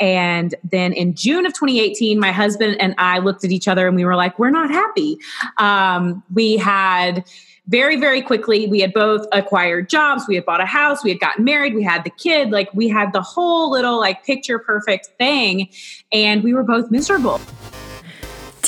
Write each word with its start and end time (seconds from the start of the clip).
And 0.00 0.54
then 0.64 0.92
in 0.92 1.14
June 1.14 1.46
of 1.46 1.52
2018, 1.54 2.18
my 2.18 2.32
husband 2.32 2.76
and 2.80 2.94
I 2.98 3.18
looked 3.18 3.44
at 3.44 3.50
each 3.50 3.68
other 3.68 3.86
and 3.86 3.96
we 3.96 4.04
were 4.04 4.16
like, 4.16 4.38
we're 4.38 4.50
not 4.50 4.70
happy. 4.70 5.18
Um, 5.58 6.22
we 6.32 6.56
had 6.56 7.24
very, 7.68 7.96
very 7.96 8.22
quickly, 8.22 8.66
we 8.66 8.80
had 8.80 8.94
both 8.94 9.26
acquired 9.30 9.90
jobs. 9.90 10.26
We 10.26 10.36
had 10.36 10.46
bought 10.46 10.62
a 10.62 10.66
house. 10.66 11.04
We 11.04 11.10
had 11.10 11.20
gotten 11.20 11.44
married. 11.44 11.74
We 11.74 11.82
had 11.82 12.02
the 12.02 12.10
kid. 12.10 12.50
Like 12.50 12.72
we 12.72 12.88
had 12.88 13.12
the 13.12 13.20
whole 13.20 13.70
little 13.70 13.98
like 13.98 14.24
picture 14.24 14.58
perfect 14.58 15.08
thing. 15.18 15.68
And 16.10 16.42
we 16.42 16.54
were 16.54 16.64
both 16.64 16.90
miserable. 16.90 17.40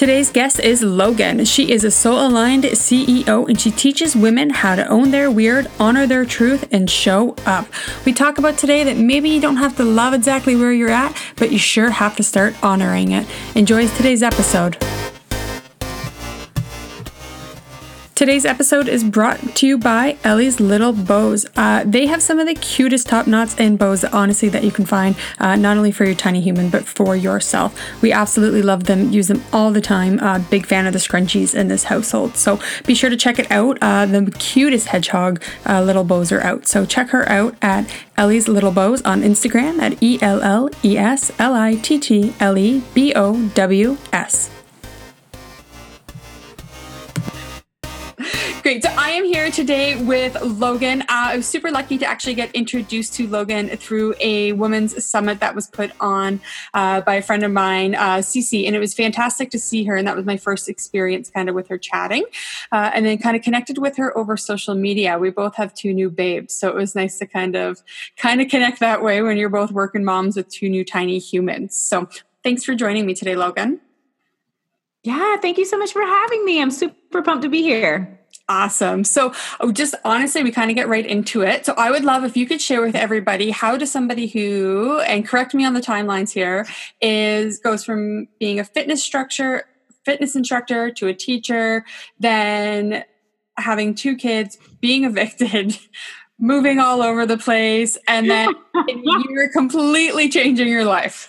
Today's 0.01 0.31
guest 0.31 0.61
is 0.61 0.83
Logan. 0.83 1.45
She 1.45 1.71
is 1.71 1.85
a 1.85 1.91
soul 1.91 2.27
aligned 2.27 2.65
CEO 2.65 3.47
and 3.47 3.61
she 3.61 3.71
teaches 3.71 4.17
women 4.17 4.49
how 4.49 4.75
to 4.75 4.89
own 4.89 5.11
their 5.11 5.31
weird, 5.31 5.71
honor 5.79 6.07
their 6.07 6.25
truth, 6.25 6.67
and 6.73 6.89
show 6.89 7.37
up. 7.45 7.67
We 8.07 8.15
talk 8.15 8.39
about 8.39 8.57
today 8.57 8.83
that 8.83 8.97
maybe 8.97 9.29
you 9.29 9.43
don't 9.43 9.59
have 9.59 9.77
to 9.77 9.85
love 9.85 10.15
exactly 10.15 10.57
where 10.57 10.73
you're 10.73 10.89
at, 10.89 11.15
but 11.37 11.53
you 11.53 11.59
sure 11.59 11.91
have 11.91 12.17
to 12.17 12.23
start 12.23 12.55
honoring 12.65 13.13
it. 13.13 13.27
Enjoy 13.55 13.89
today's 13.89 14.23
episode. 14.23 14.79
Today's 18.21 18.45
episode 18.45 18.87
is 18.87 19.03
brought 19.03 19.41
to 19.57 19.67
you 19.67 19.79
by 19.79 20.19
Ellie's 20.25 20.61
Little 20.61 20.93
Bows. 20.93 21.47
Uh, 21.57 21.85
they 21.87 22.05
have 22.05 22.23
some 22.23 22.39
of 22.39 22.47
the 22.47 22.53
cutest 22.53 23.07
top 23.07 23.27
knots 23.27 23.57
and 23.57 23.79
bows, 23.79 24.05
honestly, 24.05 24.51
that 24.51 24.63
you 24.63 24.71
can 24.71 24.85
find, 24.85 25.17
uh, 25.39 25.57
not 25.57 25.79
only 25.79 25.91
for 25.91 26.05
your 26.05 26.15
tiny 26.15 26.43
human, 26.43 26.69
but 26.69 26.85
for 26.85 27.17
yourself. 27.17 27.75
We 28.03 28.13
absolutely 28.13 28.61
love 28.61 28.85
them, 28.85 29.11
use 29.11 29.29
them 29.29 29.43
all 29.55 29.71
the 29.71 29.81
time. 29.81 30.21
Uh, 30.21 30.39
big 30.39 30.67
fan 30.67 30.87
of 30.87 30.93
the 30.93 30.99
scrunchies 30.99 31.55
in 31.55 31.69
this 31.69 31.85
household. 31.85 32.37
So 32.37 32.61
be 32.85 32.95
sure 32.95 33.09
to 33.09 33.17
check 33.17 33.39
it 33.39 33.51
out. 33.51 33.79
Uh, 33.81 34.05
the 34.05 34.31
cutest 34.39 34.89
hedgehog 34.89 35.43
uh, 35.65 35.83
little 35.83 36.05
bows 36.05 36.31
are 36.31 36.43
out. 36.43 36.67
So 36.67 36.85
check 36.85 37.09
her 37.09 37.27
out 37.27 37.55
at 37.63 37.91
Ellie's 38.19 38.49
Little 38.49 38.71
Bows 38.71 39.01
on 39.01 39.23
Instagram 39.23 39.79
at 39.81 40.03
E 40.03 40.19
L 40.21 40.43
L 40.43 40.69
E 40.85 40.99
S 40.99 41.33
L 41.39 41.55
I 41.55 41.77
T 41.77 41.99
T 41.99 42.35
L 42.39 42.59
E 42.59 42.83
B 42.93 43.15
O 43.15 43.49
W 43.55 43.97
S. 44.13 44.60
Great. 48.71 48.85
So 48.85 48.91
I 48.97 49.11
am 49.11 49.25
here 49.25 49.51
today 49.51 50.01
with 50.01 50.41
Logan. 50.41 51.03
Uh, 51.03 51.07
I 51.09 51.37
was 51.39 51.47
super 51.49 51.73
lucky 51.73 51.99
to 51.99 52.07
actually 52.07 52.35
get 52.35 52.55
introduced 52.55 53.15
to 53.15 53.27
Logan 53.27 53.69
through 53.71 54.15
a 54.21 54.53
women's 54.53 55.05
summit 55.05 55.41
that 55.41 55.57
was 55.57 55.67
put 55.67 55.91
on 55.99 56.41
uh, 56.73 57.01
by 57.01 57.17
a 57.17 57.23
friend 57.23 57.43
of 57.43 57.51
mine, 57.51 57.97
uh, 57.97 58.19
Cece, 58.19 58.65
and 58.69 58.77
it 58.77 58.79
was 58.79 58.95
fantastic 58.95 59.51
to 59.51 59.59
see 59.59 59.83
her. 59.87 59.97
And 59.97 60.07
that 60.07 60.15
was 60.15 60.25
my 60.25 60.37
first 60.37 60.69
experience 60.69 61.31
kind 61.31 61.49
of 61.49 61.57
with 61.57 61.67
her 61.67 61.79
chatting, 61.79 62.23
uh, 62.71 62.93
and 62.95 63.05
then 63.05 63.19
kind 63.19 63.37
of 63.37 63.43
connected 63.43 63.79
with 63.79 63.97
her 63.97 64.17
over 64.17 64.37
social 64.37 64.77
media. 64.77 65.19
We 65.19 65.31
both 65.31 65.57
have 65.57 65.75
two 65.75 65.93
new 65.93 66.09
babes, 66.09 66.55
so 66.55 66.69
it 66.69 66.77
was 66.77 66.95
nice 66.95 67.19
to 67.19 67.27
kind 67.27 67.57
of 67.57 67.83
kind 68.19 68.41
of 68.41 68.47
connect 68.47 68.79
that 68.79 69.03
way 69.03 69.21
when 69.21 69.37
you're 69.37 69.49
both 69.49 69.73
working 69.73 70.05
moms 70.05 70.37
with 70.37 70.49
two 70.49 70.69
new 70.69 70.85
tiny 70.85 71.19
humans. 71.19 71.75
So 71.75 72.09
thanks 72.45 72.63
for 72.63 72.77
joining 72.77 73.05
me 73.05 73.15
today, 73.15 73.35
Logan. 73.35 73.81
Yeah, 75.03 75.39
thank 75.39 75.59
you 75.59 75.65
so 75.65 75.77
much 75.77 75.93
for 75.93 76.03
having 76.03 76.45
me. 76.45 76.63
I'm 76.63 76.71
super 76.71 77.21
pumped 77.21 77.43
to 77.43 77.49
be 77.49 77.63
here. 77.63 78.20
Awesome. 78.51 79.05
So, 79.05 79.33
oh, 79.61 79.71
just 79.71 79.95
honestly, 80.05 80.43
we 80.43 80.51
kind 80.51 80.73
of 80.73 80.75
get 80.75 80.89
right 80.89 81.07
into 81.07 81.43
it. 81.43 81.65
So, 81.65 81.73
I 81.79 81.93
would 81.93 82.05
love 82.05 82.25
if 82.25 82.37
you 82.37 82.47
could 82.47 82.61
share 82.61 82.83
with 82.83 82.97
everybody 82.97 83.53
how 83.53 83.77
does 83.77 83.93
somebody 83.93 84.27
who, 84.27 84.99
and 85.07 85.25
correct 85.25 85.55
me 85.55 85.65
on 85.65 85.73
the 85.73 85.81
timelines 85.81 86.33
here, 86.33 86.67
is 87.01 87.61
goes 87.61 87.85
from 87.85 88.27
being 88.41 88.59
a 88.59 88.65
fitness 88.65 89.05
structure, 89.05 89.67
fitness 90.05 90.35
instructor 90.35 90.91
to 90.91 91.07
a 91.07 91.15
teacher, 91.15 91.85
then 92.19 93.05
having 93.57 93.95
two 93.95 94.17
kids, 94.17 94.59
being 94.81 95.05
evicted, 95.05 95.79
moving 96.41 96.81
all 96.81 97.03
over 97.03 97.27
the 97.27 97.39
place, 97.39 97.97
and 98.09 98.29
then 98.29 98.49
you're 99.29 99.49
completely 99.51 100.29
changing 100.29 100.67
your 100.67 100.85
life. 100.85 101.29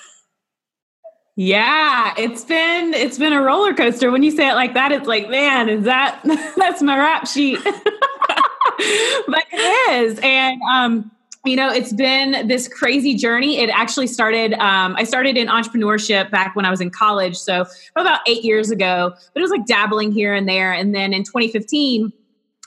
Yeah, 1.35 2.13
it's 2.17 2.43
been 2.43 2.93
it's 2.93 3.17
been 3.17 3.31
a 3.33 3.41
roller 3.41 3.73
coaster. 3.73 4.11
When 4.11 4.21
you 4.21 4.31
say 4.31 4.49
it 4.49 4.53
like 4.53 4.73
that, 4.73 4.91
it's 4.91 5.07
like, 5.07 5.29
man, 5.29 5.69
is 5.69 5.85
that 5.85 6.21
that's 6.57 6.81
my 6.81 6.97
rap 6.97 7.27
sheet? 7.27 7.59
but 7.63 9.43
it 9.51 9.91
is, 9.93 10.19
and 10.21 10.61
um, 10.69 11.11
you 11.45 11.55
know, 11.55 11.69
it's 11.71 11.93
been 11.93 12.47
this 12.47 12.67
crazy 12.67 13.15
journey. 13.15 13.59
It 13.59 13.69
actually 13.69 14.07
started. 14.07 14.53
Um, 14.55 14.95
I 14.97 15.05
started 15.05 15.37
in 15.37 15.47
entrepreneurship 15.47 16.29
back 16.31 16.55
when 16.55 16.65
I 16.65 16.69
was 16.69 16.81
in 16.81 16.89
college, 16.89 17.37
so 17.37 17.65
about 17.95 18.19
eight 18.27 18.43
years 18.43 18.69
ago. 18.69 19.13
But 19.33 19.39
it 19.39 19.41
was 19.41 19.51
like 19.51 19.65
dabbling 19.65 20.11
here 20.11 20.33
and 20.33 20.49
there, 20.49 20.73
and 20.73 20.93
then 20.93 21.13
in 21.13 21.23
2015 21.23 22.11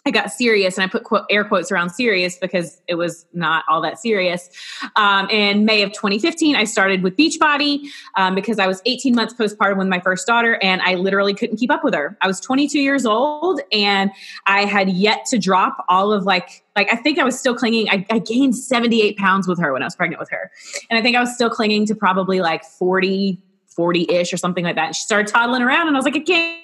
I 0.06 0.10
got 0.10 0.30
serious, 0.30 0.76
and 0.76 0.84
I 0.84 0.86
put 0.86 1.04
quote, 1.04 1.24
air 1.30 1.44
quotes 1.44 1.72
around 1.72 1.90
serious 1.90 2.36
because 2.36 2.82
it 2.86 2.96
was 2.96 3.24
not 3.32 3.64
all 3.68 3.80
that 3.80 3.98
serious. 3.98 4.50
Um, 4.96 5.30
in 5.30 5.64
May 5.64 5.82
of 5.82 5.92
2015, 5.92 6.56
I 6.56 6.64
started 6.64 7.02
with 7.02 7.16
Beachbody 7.16 7.86
um, 8.16 8.34
because 8.34 8.58
I 8.58 8.66
was 8.66 8.82
18 8.84 9.14
months 9.14 9.32
postpartum 9.32 9.78
with 9.78 9.88
my 9.88 10.00
first 10.00 10.26
daughter, 10.26 10.58
and 10.62 10.82
I 10.82 10.96
literally 10.96 11.32
couldn't 11.32 11.56
keep 11.56 11.70
up 11.70 11.82
with 11.82 11.94
her. 11.94 12.18
I 12.20 12.26
was 12.26 12.38
22 12.40 12.80
years 12.80 13.06
old, 13.06 13.60
and 13.72 14.10
I 14.46 14.66
had 14.66 14.90
yet 14.90 15.24
to 15.26 15.38
drop 15.38 15.84
all 15.88 16.12
of 16.12 16.24
like 16.24 16.62
like 16.76 16.92
I 16.92 16.96
think 16.96 17.18
I 17.18 17.24
was 17.24 17.38
still 17.38 17.54
clinging. 17.54 17.88
I, 17.88 18.04
I 18.10 18.18
gained 18.18 18.56
78 18.56 19.16
pounds 19.16 19.48
with 19.48 19.58
her 19.60 19.72
when 19.72 19.82
I 19.82 19.86
was 19.86 19.96
pregnant 19.96 20.20
with 20.20 20.30
her, 20.30 20.50
and 20.90 20.98
I 20.98 21.02
think 21.02 21.16
I 21.16 21.20
was 21.20 21.34
still 21.34 21.50
clinging 21.50 21.86
to 21.86 21.94
probably 21.94 22.40
like 22.40 22.62
40 22.62 23.40
40 23.74 24.06
ish 24.08 24.32
or 24.32 24.36
something 24.36 24.64
like 24.64 24.76
that. 24.76 24.86
And 24.86 24.96
she 24.96 25.02
started 25.02 25.28
toddling 25.28 25.62
around, 25.62 25.88
and 25.88 25.96
I 25.96 25.98
was 25.98 26.04
like, 26.04 26.16
I 26.16 26.20
can't 26.20 26.63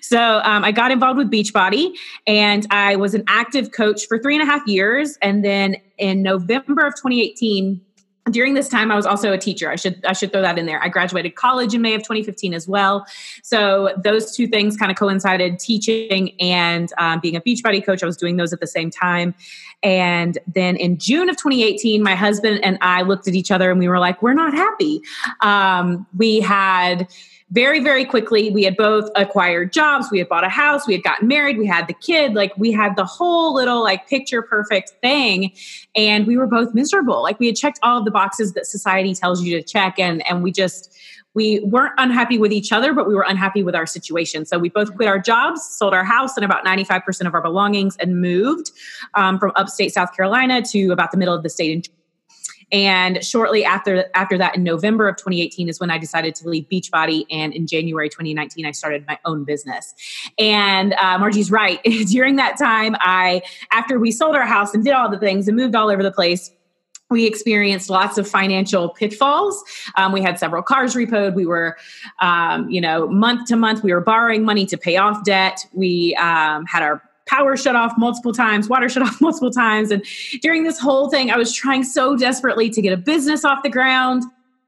so 0.00 0.40
um, 0.44 0.64
I 0.64 0.72
got 0.72 0.90
involved 0.90 1.18
with 1.18 1.30
Beachbody 1.30 1.96
and 2.26 2.66
I 2.70 2.96
was 2.96 3.14
an 3.14 3.24
active 3.26 3.72
coach 3.72 4.06
for 4.06 4.18
three 4.18 4.34
and 4.34 4.42
a 4.42 4.46
half 4.46 4.66
years. 4.66 5.18
And 5.22 5.44
then 5.44 5.76
in 5.98 6.22
November 6.22 6.86
of 6.86 6.94
2018, 6.94 7.80
during 8.30 8.54
this 8.54 8.68
time 8.68 8.92
i 8.92 8.96
was 8.96 9.04
also 9.04 9.32
a 9.32 9.38
teacher. 9.38 9.68
I 9.70 9.76
should 9.76 10.04
i 10.04 10.12
should 10.12 10.30
throw 10.30 10.42
that 10.42 10.58
in 10.58 10.66
there. 10.66 10.82
I 10.82 10.88
graduated 10.88 11.34
college 11.34 11.74
in 11.74 11.82
may 11.82 11.94
of 11.94 12.02
2015 12.02 12.54
as 12.54 12.68
well. 12.68 13.04
So 13.42 13.94
those 14.02 14.36
two 14.36 14.46
things 14.46 14.76
kind 14.76 14.92
of 14.92 14.96
coincided 14.96 15.58
teaching 15.58 16.30
and 16.40 16.92
um, 16.98 17.18
being 17.20 17.34
a 17.34 17.40
beachbody 17.40 17.84
coach. 17.84 18.02
I 18.02 18.06
was 18.06 18.16
doing 18.16 18.36
those 18.36 18.52
at 18.52 18.60
the 18.60 18.66
same 18.66 18.90
time. 18.90 19.34
And 19.82 20.38
then 20.46 20.76
in 20.76 20.98
june 20.98 21.28
of 21.28 21.36
2018 21.36 22.02
my 22.02 22.14
husband 22.14 22.60
and 22.62 22.78
i 22.80 23.02
looked 23.02 23.26
at 23.26 23.34
each 23.34 23.50
other 23.50 23.70
and 23.70 23.80
we 23.80 23.88
were 23.88 23.98
like 23.98 24.22
we're 24.22 24.34
not 24.34 24.54
happy. 24.54 25.02
Um, 25.40 26.06
we 26.16 26.38
had 26.40 27.08
very, 27.52 27.80
very 27.80 28.06
quickly, 28.06 28.50
we 28.50 28.62
had 28.64 28.78
both 28.78 29.10
acquired 29.14 29.74
jobs. 29.74 30.08
We 30.10 30.18
had 30.18 30.28
bought 30.28 30.42
a 30.42 30.48
house. 30.48 30.86
We 30.86 30.94
had 30.94 31.02
gotten 31.02 31.28
married. 31.28 31.58
We 31.58 31.66
had 31.66 31.86
the 31.86 31.92
kid. 31.92 32.32
Like 32.32 32.56
we 32.56 32.72
had 32.72 32.96
the 32.96 33.04
whole 33.04 33.54
little 33.54 33.82
like 33.82 34.08
picture 34.08 34.40
perfect 34.40 34.94
thing. 35.02 35.52
And 35.94 36.26
we 36.26 36.38
were 36.38 36.46
both 36.46 36.72
miserable. 36.72 37.22
Like 37.22 37.38
we 37.38 37.46
had 37.46 37.56
checked 37.56 37.78
all 37.82 37.98
of 37.98 38.06
the 38.06 38.10
boxes 38.10 38.54
that 38.54 38.64
society 38.64 39.14
tells 39.14 39.42
you 39.42 39.54
to 39.58 39.62
check. 39.62 39.98
And, 39.98 40.26
and 40.26 40.42
we 40.42 40.50
just, 40.50 40.96
we 41.34 41.60
weren't 41.60 41.92
unhappy 41.98 42.38
with 42.38 42.52
each 42.52 42.72
other, 42.72 42.94
but 42.94 43.06
we 43.06 43.14
were 43.14 43.26
unhappy 43.28 43.62
with 43.62 43.74
our 43.74 43.86
situation. 43.86 44.46
So 44.46 44.58
we 44.58 44.70
both 44.70 44.94
quit 44.96 45.06
our 45.06 45.18
jobs, 45.18 45.62
sold 45.62 45.92
our 45.92 46.04
house 46.04 46.36
and 46.36 46.44
about 46.46 46.64
95% 46.64 47.26
of 47.26 47.34
our 47.34 47.42
belongings, 47.42 47.98
and 47.98 48.18
moved 48.18 48.70
um, 49.12 49.38
from 49.38 49.52
upstate 49.56 49.92
South 49.92 50.16
Carolina 50.16 50.62
to 50.70 50.90
about 50.90 51.10
the 51.10 51.18
middle 51.18 51.34
of 51.34 51.42
the 51.42 51.50
state 51.50 51.70
in 51.70 51.82
and 52.72 53.22
shortly 53.24 53.64
after 53.64 54.06
after 54.14 54.38
that, 54.38 54.56
in 54.56 54.64
November 54.64 55.08
of 55.08 55.16
2018, 55.16 55.68
is 55.68 55.78
when 55.78 55.90
I 55.90 55.98
decided 55.98 56.34
to 56.36 56.48
leave 56.48 56.64
Beachbody. 56.72 57.26
And 57.30 57.52
in 57.54 57.66
January 57.66 58.08
2019, 58.08 58.66
I 58.66 58.70
started 58.72 59.04
my 59.06 59.18
own 59.24 59.44
business. 59.44 59.94
And 60.38 60.94
uh, 60.94 61.18
Margie's 61.18 61.50
right. 61.50 61.80
During 62.06 62.36
that 62.36 62.58
time, 62.58 62.96
I 63.00 63.42
after 63.70 63.98
we 63.98 64.10
sold 64.10 64.34
our 64.34 64.46
house 64.46 64.74
and 64.74 64.82
did 64.82 64.94
all 64.94 65.10
the 65.10 65.18
things 65.18 65.46
and 65.48 65.56
moved 65.56 65.74
all 65.74 65.90
over 65.90 66.02
the 66.02 66.12
place 66.12 66.50
we 67.12 67.26
experienced 67.26 67.90
lots 67.90 68.16
of 68.16 68.26
financial 68.26 68.88
pitfalls. 68.88 69.62
Um, 69.96 70.12
we 70.12 70.22
had 70.22 70.38
several 70.38 70.62
cars 70.62 70.94
repoed. 70.94 71.34
We 71.34 71.44
were, 71.44 71.76
um, 72.20 72.68
you 72.70 72.80
know, 72.80 73.06
month 73.06 73.48
to 73.48 73.56
month, 73.56 73.84
we 73.84 73.92
were 73.92 74.00
borrowing 74.00 74.44
money 74.44 74.64
to 74.64 74.78
pay 74.78 74.96
off 74.96 75.22
debt. 75.22 75.64
We 75.74 76.16
um, 76.16 76.64
had 76.64 76.82
our 76.82 77.02
power 77.26 77.56
shut 77.56 77.76
off 77.76 77.92
multiple 77.96 78.32
times, 78.32 78.68
water 78.68 78.88
shut 78.88 79.02
off 79.08 79.20
multiple 79.20 79.50
times. 79.50 79.90
And 79.90 80.04
during 80.40 80.64
this 80.64 80.78
whole 80.78 81.10
thing, 81.10 81.30
I 81.30 81.36
was 81.36 81.52
trying 81.52 81.84
so 81.84 82.16
desperately 82.16 82.70
to 82.70 82.82
get 82.82 82.92
a 82.92 82.96
business 82.96 83.44
off 83.44 83.62
the 83.62 83.70
ground. 83.70 84.24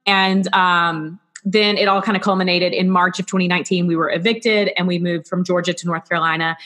And 0.06 0.52
um, 0.54 1.18
then 1.44 1.76
it 1.76 1.88
all 1.88 2.02
kind 2.02 2.16
of 2.16 2.22
culminated 2.22 2.72
in 2.72 2.90
March 2.90 3.18
of 3.18 3.26
2019. 3.26 3.86
We 3.86 3.96
were 3.96 4.10
evicted 4.10 4.70
and 4.76 4.88
we 4.88 4.98
moved 4.98 5.26
from 5.26 5.44
Georgia 5.44 5.74
to 5.74 5.86
North 5.86 6.08
Carolina. 6.08 6.56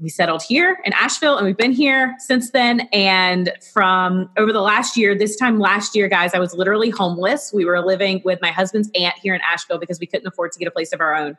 We 0.00 0.08
settled 0.08 0.42
here 0.42 0.78
in 0.84 0.92
Asheville 0.94 1.36
and 1.36 1.46
we've 1.46 1.56
been 1.56 1.70
here 1.70 2.16
since 2.18 2.50
then. 2.50 2.80
And 2.92 3.52
from 3.72 4.28
over 4.36 4.52
the 4.52 4.60
last 4.60 4.96
year, 4.96 5.16
this 5.16 5.36
time 5.36 5.60
last 5.60 5.94
year, 5.94 6.08
guys, 6.08 6.34
I 6.34 6.40
was 6.40 6.52
literally 6.52 6.90
homeless. 6.90 7.52
We 7.52 7.64
were 7.64 7.80
living 7.80 8.20
with 8.24 8.40
my 8.42 8.50
husband's 8.50 8.90
aunt 8.96 9.14
here 9.22 9.36
in 9.36 9.40
Asheville 9.42 9.78
because 9.78 10.00
we 10.00 10.06
couldn't 10.06 10.26
afford 10.26 10.50
to 10.52 10.58
get 10.58 10.66
a 10.66 10.72
place 10.72 10.92
of 10.92 11.00
our 11.00 11.14
own. 11.14 11.36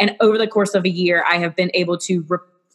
And 0.00 0.16
over 0.20 0.38
the 0.38 0.46
course 0.46 0.74
of 0.74 0.86
a 0.86 0.88
year, 0.88 1.22
I 1.28 1.36
have 1.36 1.54
been 1.54 1.70
able 1.74 1.98
to. 1.98 2.24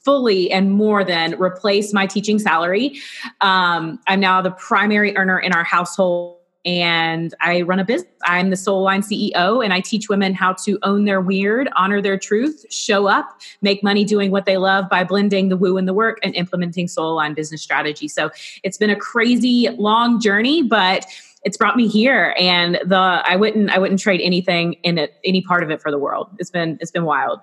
Fully 0.04 0.52
and 0.52 0.72
more 0.72 1.04
than 1.04 1.40
replace 1.42 1.94
my 1.94 2.06
teaching 2.06 2.40
salary. 2.40 3.00
Um, 3.42 4.00
I'm 4.08 4.20
now 4.20 4.42
the 4.42 4.52
primary 4.52 5.16
earner 5.16 5.40
in 5.40 5.54
our 5.54 5.64
household 5.64 6.40
and 6.66 7.34
I 7.42 7.62
run 7.62 7.80
a 7.80 7.84
business. 7.84 8.12
I'm 8.24 8.50
the 8.50 8.56
Soul 8.56 8.82
Aligned 8.82 9.04
CEO, 9.04 9.64
and 9.64 9.74
I 9.74 9.82
teach 9.82 10.08
women 10.08 10.34
how 10.34 10.54
to 10.64 10.80
own 10.84 11.06
their 11.06 11.20
weird, 11.20 11.70
honor 11.76 12.02
their 12.02 12.18
truth, 12.18 12.66
show 12.70 13.08
up, 13.08 13.42
make 13.62 13.84
money 13.84 14.06
doing 14.06 14.32
what 14.32 14.46
they 14.46 14.58
love 14.58 14.90
by 14.90 15.04
blending 15.04 15.50
the 15.50 15.58
woo 15.58 15.78
and 15.78 15.88
the 15.88 15.94
work 15.94 16.20
and 16.24 16.34
implementing 16.36 16.88
Soul 16.88 17.14
Aligned 17.14 17.36
business 17.36 17.62
strategy. 17.62 18.08
So 18.08 18.32
it's 18.64 18.78
been 18.78 18.90
a 18.90 18.96
crazy 18.96 19.70
long 19.78 20.22
journey, 20.22 20.64
but 20.64 21.06
it's 21.44 21.58
brought 21.58 21.76
me 21.76 21.90
here 21.90 22.34
and 22.40 22.76
the 22.86 22.96
i 22.96 23.36
wouldn't 23.36 23.70
i 23.70 23.78
wouldn't 23.78 24.00
trade 24.00 24.22
anything 24.22 24.74
in 24.84 24.98
it 24.98 25.16
any 25.26 25.42
part 25.42 25.62
of 25.62 25.70
it 25.70 25.82
for 25.82 25.92
the 25.92 26.00
world 26.00 26.30
it's 26.40 26.50
been 26.50 26.78
it's 26.80 26.90
been 26.90 27.04
wild 27.04 27.42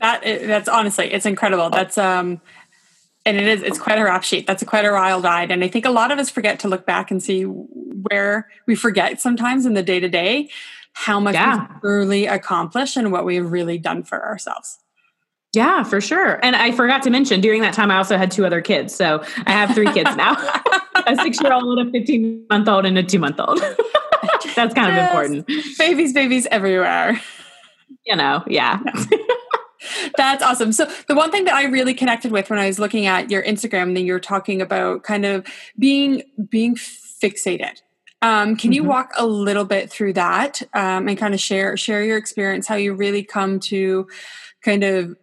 that 0.00 0.22
that's 0.22 0.68
honestly 0.68 1.12
it's 1.12 1.26
incredible 1.26 1.70
that's 1.70 1.98
um 1.98 2.40
and 3.26 3.36
it 3.36 3.46
is 3.46 3.62
it's 3.62 3.78
quite 3.78 3.98
a 3.98 4.04
rap 4.04 4.22
sheet 4.22 4.46
that's 4.46 4.62
a 4.62 4.66
quite 4.66 4.84
a 4.84 4.92
wild 4.92 5.24
ride 5.24 5.50
and 5.50 5.62
i 5.64 5.68
think 5.68 5.84
a 5.84 5.90
lot 5.90 6.10
of 6.10 6.18
us 6.18 6.30
forget 6.30 6.58
to 6.60 6.68
look 6.68 6.86
back 6.86 7.10
and 7.10 7.22
see 7.22 7.42
where 7.42 8.48
we 8.66 8.74
forget 8.74 9.20
sometimes 9.20 9.66
in 9.66 9.74
the 9.74 9.82
day 9.82 10.00
to 10.00 10.08
day 10.08 10.48
how 10.92 11.20
much 11.20 11.34
yeah. 11.34 11.58
we've 11.58 11.80
truly 11.80 12.26
accomplished 12.26 12.96
and 12.96 13.12
what 13.12 13.24
we've 13.24 13.50
really 13.50 13.78
done 13.78 14.02
for 14.02 14.24
ourselves 14.24 14.78
yeah, 15.54 15.82
for 15.82 15.98
sure. 15.98 16.38
And 16.44 16.54
I 16.54 16.72
forgot 16.72 17.02
to 17.04 17.10
mention 17.10 17.40
during 17.40 17.62
that 17.62 17.72
time, 17.72 17.90
I 17.90 17.96
also 17.96 18.18
had 18.18 18.30
two 18.30 18.44
other 18.44 18.60
kids. 18.60 18.94
So 18.94 19.24
I 19.46 19.52
have 19.52 19.74
three 19.74 19.90
kids 19.94 20.14
now 20.14 20.34
a 21.08 21.16
six 21.16 21.40
year 21.40 21.52
old, 21.52 21.78
a 21.78 21.90
15 21.90 22.46
month 22.50 22.68
old, 22.68 22.86
and 22.86 22.98
a 22.98 23.02
two 23.02 23.18
month 23.18 23.40
old. 23.40 23.58
That's 24.54 24.74
kind 24.74 24.94
yes. 24.94 25.10
of 25.14 25.30
important. 25.32 25.46
Babies, 25.78 26.12
babies 26.12 26.46
everywhere. 26.50 27.20
You 28.04 28.16
know, 28.16 28.42
yeah. 28.46 28.80
That's 30.16 30.42
awesome. 30.42 30.72
So 30.72 30.90
the 31.06 31.14
one 31.14 31.30
thing 31.30 31.44
that 31.44 31.54
I 31.54 31.64
really 31.64 31.94
connected 31.94 32.32
with 32.32 32.50
when 32.50 32.58
I 32.58 32.66
was 32.66 32.78
looking 32.78 33.06
at 33.06 33.30
your 33.30 33.42
Instagram, 33.42 33.94
then 33.94 34.04
you're 34.04 34.20
talking 34.20 34.60
about 34.60 35.02
kind 35.02 35.24
of 35.24 35.46
being 35.78 36.22
being 36.48 36.74
fixated. 36.76 37.80
Um, 38.20 38.56
can 38.56 38.72
you 38.72 38.82
mm-hmm. 38.82 38.90
walk 38.90 39.12
a 39.16 39.26
little 39.26 39.64
bit 39.64 39.90
through 39.90 40.14
that 40.14 40.60
um, 40.74 41.06
and 41.08 41.16
kind 41.16 41.34
of 41.34 41.40
share 41.40 41.76
share 41.76 42.02
your 42.02 42.16
experience, 42.16 42.66
how 42.66 42.74
you 42.74 42.94
really 42.94 43.22
come 43.22 43.60
to 43.60 44.08
kind 44.62 44.82
of 44.82 45.16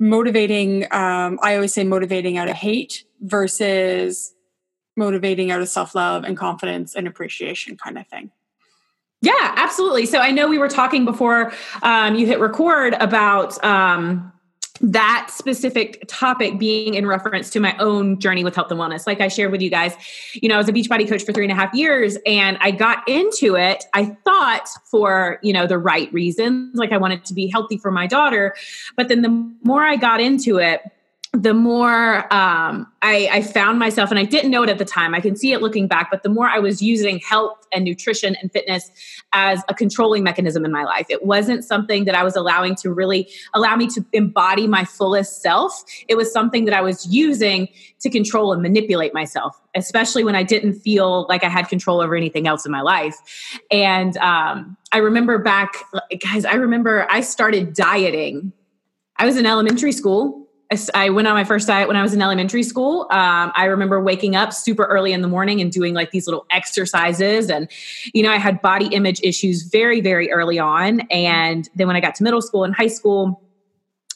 motivating 0.00 0.84
um, 0.92 1.38
i 1.42 1.54
always 1.54 1.74
say 1.74 1.84
motivating 1.84 2.38
out 2.38 2.48
of 2.48 2.56
hate 2.56 3.04
versus 3.20 4.34
motivating 4.96 5.50
out 5.50 5.60
of 5.60 5.68
self-love 5.68 6.24
and 6.24 6.36
confidence 6.36 6.96
and 6.96 7.06
appreciation 7.06 7.76
kind 7.76 7.98
of 7.98 8.06
thing 8.08 8.30
yeah 9.22 9.54
absolutely 9.56 10.06
so 10.06 10.18
i 10.18 10.30
know 10.30 10.48
we 10.48 10.58
were 10.58 10.68
talking 10.68 11.04
before 11.04 11.52
um, 11.82 12.14
you 12.14 12.26
hit 12.26 12.40
record 12.40 12.94
about 12.94 13.62
um, 13.64 14.32
that 14.80 15.28
specific 15.30 16.02
topic 16.08 16.58
being 16.58 16.94
in 16.94 17.06
reference 17.06 17.50
to 17.50 17.60
my 17.60 17.76
own 17.78 18.18
journey 18.18 18.44
with 18.44 18.54
health 18.54 18.70
and 18.70 18.80
wellness. 18.80 19.06
Like 19.06 19.20
I 19.20 19.28
shared 19.28 19.52
with 19.52 19.60
you 19.60 19.68
guys, 19.68 19.94
you 20.34 20.48
know, 20.48 20.54
I 20.54 20.58
was 20.58 20.68
a 20.68 20.72
Beachbody 20.72 21.06
coach 21.06 21.22
for 21.22 21.32
three 21.32 21.44
and 21.44 21.52
a 21.52 21.54
half 21.54 21.74
years 21.74 22.16
and 22.24 22.56
I 22.60 22.70
got 22.70 23.06
into 23.06 23.56
it, 23.56 23.84
I 23.92 24.16
thought 24.24 24.68
for, 24.90 25.38
you 25.42 25.52
know, 25.52 25.66
the 25.66 25.78
right 25.78 26.10
reasons. 26.12 26.76
Like 26.76 26.92
I 26.92 26.96
wanted 26.96 27.24
to 27.26 27.34
be 27.34 27.46
healthy 27.46 27.76
for 27.76 27.90
my 27.90 28.06
daughter. 28.06 28.54
But 28.96 29.08
then 29.08 29.20
the 29.20 29.54
more 29.62 29.82
I 29.82 29.96
got 29.96 30.20
into 30.20 30.58
it, 30.58 30.80
the 31.32 31.54
more 31.54 32.32
um, 32.34 32.90
I, 33.02 33.28
I, 33.30 33.42
found 33.42 33.78
myself, 33.78 34.10
and 34.10 34.18
I 34.18 34.24
didn't 34.24 34.50
know 34.50 34.64
it 34.64 34.68
at 34.68 34.78
the 34.78 34.84
time, 34.84 35.14
I 35.14 35.20
can 35.20 35.36
see 35.36 35.52
it 35.52 35.62
looking 35.62 35.86
back, 35.86 36.10
but 36.10 36.24
the 36.24 36.28
more 36.28 36.48
I 36.48 36.58
was 36.58 36.82
using 36.82 37.20
health 37.20 37.56
and 37.72 37.84
nutrition 37.84 38.36
and 38.42 38.50
fitness 38.50 38.90
as 39.32 39.62
a 39.68 39.74
controlling 39.74 40.24
mechanism 40.24 40.64
in 40.64 40.72
my 40.72 40.82
life. 40.82 41.06
It 41.08 41.24
wasn't 41.24 41.64
something 41.64 42.04
that 42.06 42.16
I 42.16 42.24
was 42.24 42.34
allowing 42.34 42.74
to 42.76 42.92
really 42.92 43.28
allow 43.54 43.76
me 43.76 43.86
to 43.88 44.04
embody 44.12 44.66
my 44.66 44.84
fullest 44.84 45.40
self. 45.40 45.84
It 46.08 46.16
was 46.16 46.32
something 46.32 46.64
that 46.64 46.74
I 46.74 46.80
was 46.80 47.06
using 47.06 47.68
to 48.00 48.10
control 48.10 48.52
and 48.52 48.60
manipulate 48.60 49.14
myself, 49.14 49.60
especially 49.76 50.24
when 50.24 50.34
I 50.34 50.42
didn't 50.42 50.74
feel 50.80 51.26
like 51.28 51.44
I 51.44 51.48
had 51.48 51.68
control 51.68 52.00
over 52.00 52.16
anything 52.16 52.48
else 52.48 52.66
in 52.66 52.72
my 52.72 52.80
life. 52.80 53.14
And 53.70 54.16
um, 54.16 54.76
I 54.90 54.98
remember 54.98 55.38
back, 55.38 55.74
guys, 56.20 56.44
I 56.44 56.54
remember 56.54 57.06
I 57.08 57.20
started 57.20 57.72
dieting. 57.72 58.52
I 59.16 59.26
was 59.26 59.36
in 59.36 59.46
elementary 59.46 59.92
school 59.92 60.49
I 60.94 61.10
went 61.10 61.26
on 61.26 61.34
my 61.34 61.42
first 61.42 61.66
diet 61.66 61.88
when 61.88 61.96
I 61.96 62.02
was 62.02 62.14
in 62.14 62.22
elementary 62.22 62.62
school. 62.62 63.02
Um, 63.10 63.50
I 63.56 63.64
remember 63.64 64.00
waking 64.00 64.36
up 64.36 64.52
super 64.52 64.84
early 64.84 65.12
in 65.12 65.20
the 65.20 65.26
morning 65.28 65.60
and 65.60 65.72
doing 65.72 65.94
like 65.94 66.12
these 66.12 66.28
little 66.28 66.46
exercises. 66.52 67.50
And, 67.50 67.68
you 68.14 68.22
know, 68.22 68.30
I 68.30 68.36
had 68.36 68.62
body 68.62 68.86
image 68.86 69.20
issues 69.24 69.64
very, 69.64 70.00
very 70.00 70.30
early 70.30 70.60
on. 70.60 71.00
And 71.10 71.68
then 71.74 71.88
when 71.88 71.96
I 71.96 72.00
got 72.00 72.14
to 72.16 72.22
middle 72.22 72.40
school 72.40 72.62
and 72.62 72.72
high 72.72 72.86
school, 72.86 73.42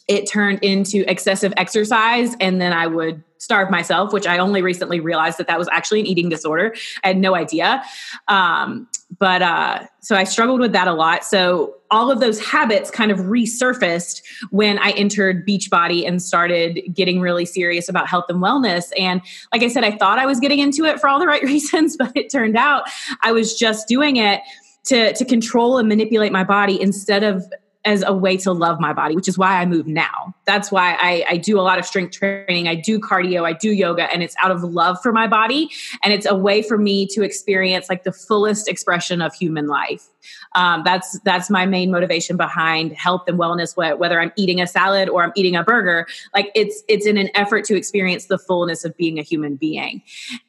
it 0.07 0.31
turned 0.31 0.63
into 0.63 1.09
excessive 1.11 1.53
exercise. 1.57 2.37
And 2.41 2.61
then 2.61 2.73
I 2.73 2.87
would 2.87 3.25
starve 3.39 3.71
myself, 3.71 4.13
which 4.13 4.27
I 4.27 4.39
only 4.39 4.63
recently 4.63 5.01
realized 5.01 5.39
that 5.39 5.49
that 5.49 5.59
was 5.59 5.69
actually 5.73 6.01
an 6.01 6.07
eating 6.07 6.29
disorder. 6.29 6.75
I 7.03 7.09
had 7.09 7.19
no 7.19 7.35
idea. 7.35 7.83
Um, 8.29 8.87
but 9.19 9.43
uh, 9.43 9.87
so 10.01 10.17
I 10.17 10.25
struggled 10.25 10.61
with 10.61 10.73
that 10.73 10.89
a 10.89 10.93
lot. 10.93 11.25
So 11.25 11.75
all 11.91 12.11
of 12.11 12.21
those 12.21 12.41
habits 12.41 12.91
kind 12.91 13.11
of 13.11 13.19
resurfaced 13.21 14.23
when 14.51 14.79
I 14.79 14.91
entered 14.93 15.47
Beachbody 15.47 16.07
and 16.07 16.23
started 16.23 16.81
getting 16.93 17.21
really 17.21 17.45
serious 17.45 17.89
about 17.89 18.09
health 18.09 18.25
and 18.29 18.43
wellness. 18.43 18.91
And 18.99 19.21
like 19.53 19.63
I 19.63 19.69
said, 19.69 19.85
I 19.85 19.97
thought 19.97 20.19
I 20.19 20.27
was 20.27 20.41
getting 20.41 20.59
into 20.59 20.85
it 20.85 21.01
for 21.01 21.09
all 21.09 21.19
the 21.19 21.27
right 21.27 21.43
reasons, 21.45 21.97
but 21.97 22.13
it 22.17 22.31
turned 22.31 22.57
out 22.57 22.85
I 23.23 23.33
was 23.33 23.55
just 23.59 23.89
doing 23.89 24.17
it 24.17 24.41
to 24.85 25.15
to 25.15 25.25
control 25.25 25.79
and 25.79 25.89
manipulate 25.89 26.31
my 26.31 26.45
body 26.45 26.81
instead 26.81 27.23
of 27.23 27.45
as 27.85 28.03
a 28.07 28.13
way 28.15 28.37
to 28.39 28.53
love 28.53 28.81
my 28.81 28.93
body, 28.93 29.15
which 29.15 29.29
is 29.29 29.37
why 29.37 29.61
I 29.61 29.67
move 29.67 29.87
now. 29.87 30.35
That's 30.47 30.73
why 30.73 30.97
I, 30.99 31.25
I, 31.29 31.37
do 31.37 31.61
a 31.61 31.63
lot 31.63 31.79
of 31.79 31.85
strength 31.85 32.13
training. 32.13 32.67
I 32.67 32.75
do 32.75 32.99
cardio, 32.99 33.45
I 33.45 33.53
do 33.53 33.71
yoga, 33.71 34.11
and 34.13 34.23
it's 34.23 34.35
out 34.43 34.51
of 34.51 34.63
love 34.63 34.99
for 35.03 35.13
my 35.13 35.27
body. 35.27 35.71
And 36.03 36.13
it's 36.13 36.25
a 36.25 36.35
way 36.35 36.63
for 36.63 36.79
me 36.79 37.07
to 37.09 37.23
experience 37.23 37.91
like 37.91 38.05
the 38.05 38.13
fullest 38.13 38.69
expression 38.69 39.21
of 39.21 39.35
human 39.35 39.67
life. 39.67 40.09
Um, 40.55 40.83
that's 40.85 41.19
that's 41.21 41.51
my 41.51 41.67
main 41.67 41.91
motivation 41.91 42.37
behind 42.37 42.93
health 42.93 43.25
and 43.27 43.39
wellness. 43.39 43.77
Whether 43.77 44.21
I'm 44.21 44.33
eating 44.37 44.61
a 44.61 44.67
salad 44.67 45.09
or 45.09 45.23
I'm 45.23 45.33
eating 45.35 45.57
a 45.57 45.63
burger, 45.63 46.07
like 46.35 46.51
it's 46.55 46.83
it's 46.89 47.07
in 47.07 47.19
an 47.19 47.29
effort 47.35 47.65
to 47.67 47.77
experience 47.77 48.27
the 48.27 48.39
fullness 48.39 48.85
of 48.85 48.97
being 48.97 49.19
a 49.19 49.23
human 49.23 49.57
being. 49.57 50.03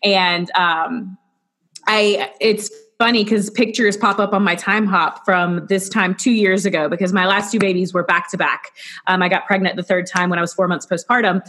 And 0.04 0.50
um, 0.56 1.18
I 1.88 2.32
it's 2.40 2.72
funny 2.98 3.24
because 3.24 3.50
pictures 3.50 3.98
pop 3.98 4.20
up 4.20 4.34
on 4.34 4.42
my 4.44 4.56
Timehop 4.56 5.24
from 5.26 5.66
this 5.68 5.90
time 5.90 6.16
two 6.16 6.32
years 6.32 6.66
ago 6.66 6.88
because 6.88 7.12
my 7.12 7.26
last 7.26 7.52
two 7.52 7.60
babies 7.60 7.94
were 7.94 8.04
back 8.04 8.30
to 8.32 8.38
back. 8.38 8.72
Um, 9.08 9.22
I 9.22 9.28
got 9.30 9.46
pregnant 9.46 9.76
the 9.76 9.84
third 9.84 10.08
time 10.08 10.30
when 10.30 10.40
I 10.40 10.42
was 10.42 10.54
four 10.54 10.68
months 10.68 10.86
postpartum. 10.86 11.42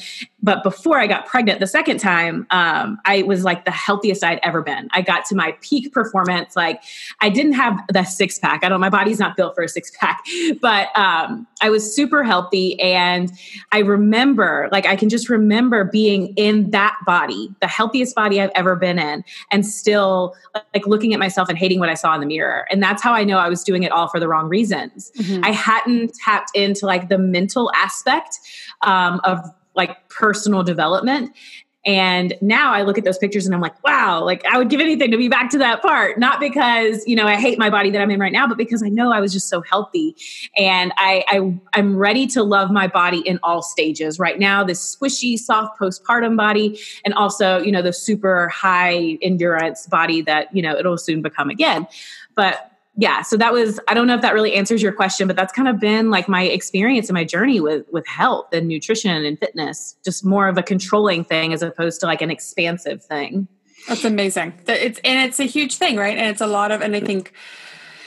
But 0.43 0.63
before 0.63 0.99
I 0.99 1.07
got 1.07 1.27
pregnant 1.27 1.61
the 1.61 1.67
second 1.67 1.99
time, 1.99 2.47
um, 2.51 2.99
I 3.05 3.23
was 3.23 3.45
like 3.45 3.65
the 3.65 3.71
healthiest 3.71 4.25
I'd 4.25 4.41
ever 4.43 4.63
been. 4.63 4.89
I 4.93 5.03
got 5.03 5.25
to 5.27 5.35
my 5.35 5.57
peak 5.61 5.93
performance. 5.93 6.57
Like 6.57 6.83
I 7.21 7.29
didn't 7.29 7.53
have 7.53 7.79
the 7.93 8.05
six 8.05 8.39
pack. 8.39 8.65
I 8.65 8.69
don't, 8.69 8.81
my 8.81 8.91
body's 8.91 9.19
not 9.19 9.37
built 9.37 9.55
for 9.55 9.63
a 9.63 9.69
six 9.69 9.93
pack, 9.99 10.25
but 10.61 10.89
um, 10.97 11.47
I 11.63 11.71
was 11.71 11.95
super 11.95 12.25
healthy. 12.25 12.79
And 12.81 13.31
I 13.73 13.79
remember, 13.79 14.69
like, 14.73 14.87
I 14.87 14.97
can 14.97 15.09
just 15.09 15.29
remember 15.29 15.85
being 15.85 16.35
in 16.37 16.71
that 16.71 16.97
body, 17.07 17.49
the 17.61 17.69
healthiest 17.69 18.15
body 18.15 18.41
I've 18.41 18.51
ever 18.55 18.77
been 18.77 18.99
in, 18.99 19.25
and 19.51 19.65
still 19.65 20.35
like 20.75 20.87
looking 20.87 21.13
at 21.13 21.19
myself 21.19 21.36
myself 21.37 21.49
and 21.51 21.59
hating 21.59 21.81
what 21.81 21.91
I 21.91 21.95
saw 21.95 22.15
in 22.15 22.21
the 22.21 22.27
mirror. 22.27 22.67
And 22.71 22.83
that's 22.83 23.03
how 23.03 23.13
I 23.13 23.23
know 23.23 23.39
I 23.39 23.49
was 23.49 23.63
doing 23.63 23.83
it 23.83 23.93
all 23.93 24.09
for 24.09 24.19
the 24.19 24.27
wrong 24.27 24.49
reasons. 24.49 25.13
Mm-hmm. 25.19 25.45
I 25.45 25.51
hadn't 25.51 26.15
tapped 26.25 26.51
into 26.55 26.87
like 26.87 27.11
the 27.11 27.19
mental 27.19 27.71
aspect 27.75 28.39
um, 28.83 29.21
of 29.25 29.41
like 29.75 30.09
personal 30.09 30.63
development. 30.63 31.37
And 31.87 32.35
now 32.41 32.73
I 32.75 32.83
look 32.83 32.99
at 32.99 33.05
those 33.05 33.17
pictures 33.17 33.47
and 33.47 33.55
I'm 33.55 33.61
like, 33.61 33.83
wow, 33.85 34.23
like 34.25 34.45
I 34.45 34.59
would 34.59 34.69
give 34.69 34.81
anything 34.81 35.13
to 35.13 35.17
be 35.17 35.29
back 35.29 35.51
to 35.51 35.59
that 35.59 35.81
part. 35.81 36.19
Not 36.19 36.41
because, 36.41 37.07
you 37.07 37.15
know, 37.15 37.27
I 37.27 37.37
hate 37.37 37.59
my 37.59 37.71
body 37.71 37.91
that 37.91 38.03
I'm 38.03 38.11
in 38.11 38.19
right 38.19 38.33
now, 38.33 38.49
but 38.49 38.59
because 38.59 38.83
I 38.83 38.89
know 38.89 39.13
I 39.13 39.21
was 39.21 39.33
just 39.33 39.49
so 39.49 39.63
healthy. 39.63 40.17
And 40.57 40.93
I, 40.97 41.25
I 41.29 41.59
I'm 41.75 41.97
ready 41.97 42.27
to 42.29 42.43
love 42.43 42.73
my 42.73 42.89
body 42.89 43.21
in 43.21 43.39
all 43.45 43.63
stages. 43.63 44.19
Right 44.19 44.39
now, 44.39 44.65
this 44.65 44.97
squishy, 44.97 45.39
soft 45.39 45.79
postpartum 45.79 46.37
body, 46.37 46.79
and 47.05 47.15
also, 47.15 47.59
you 47.59 47.71
know, 47.71 47.83
the 47.83 47.93
super 47.93 48.49
high 48.49 49.17
endurance 49.23 49.87
body 49.87 50.23
that, 50.23 50.55
you 50.55 50.63
know, 50.63 50.77
it'll 50.77 50.99
soon 50.99 51.23
become 51.23 51.51
again. 51.51 51.87
But 52.35 52.76
yeah 52.97 53.23
so 53.23 53.37
that 53.37 53.53
was 53.53 53.79
i 53.89 53.95
don't 53.95 54.07
know 54.07 54.15
if 54.15 54.23
that 54.23 54.35
really 54.35 54.55
answers 54.55 54.83
your 54.83 54.93
question 54.93 55.27
but 55.27 55.37
that's 55.37 55.53
kind 55.53 55.69
of 55.69 55.79
been 55.79 56.11
like 56.11 56.29
my 56.29 56.43
experience 56.43 57.09
and 57.09 57.15
my 57.15 57.25
journey 57.25 57.61
with 57.61 57.85
with 57.93 58.07
health 58.07 58.53
and 58.53 58.69
nutrition 58.69 59.25
and 59.25 59.39
fitness 59.39 59.97
just 60.05 60.25
more 60.25 60.49
of 60.49 60.59
a 60.59 60.63
controlling 60.63 61.25
thing 61.25 61.53
as 61.53 61.63
opposed 61.63 62.01
to 62.01 62.07
like 62.07 62.23
an 62.23 62.31
expansive 62.31 63.03
thing. 63.03 63.49
That's 63.89 64.05
amazing. 64.05 64.55
It's 64.67 64.99
and 65.05 65.29
it's 65.29 65.39
a 65.39 65.45
huge 65.45 65.77
thing 65.77 65.97
right? 65.97 66.17
And 66.17 66.29
it's 66.29 66.41
a 66.41 66.47
lot 66.47 66.73
of 66.73 66.81
and 66.81 66.97
i 66.97 67.01
think 67.01 67.33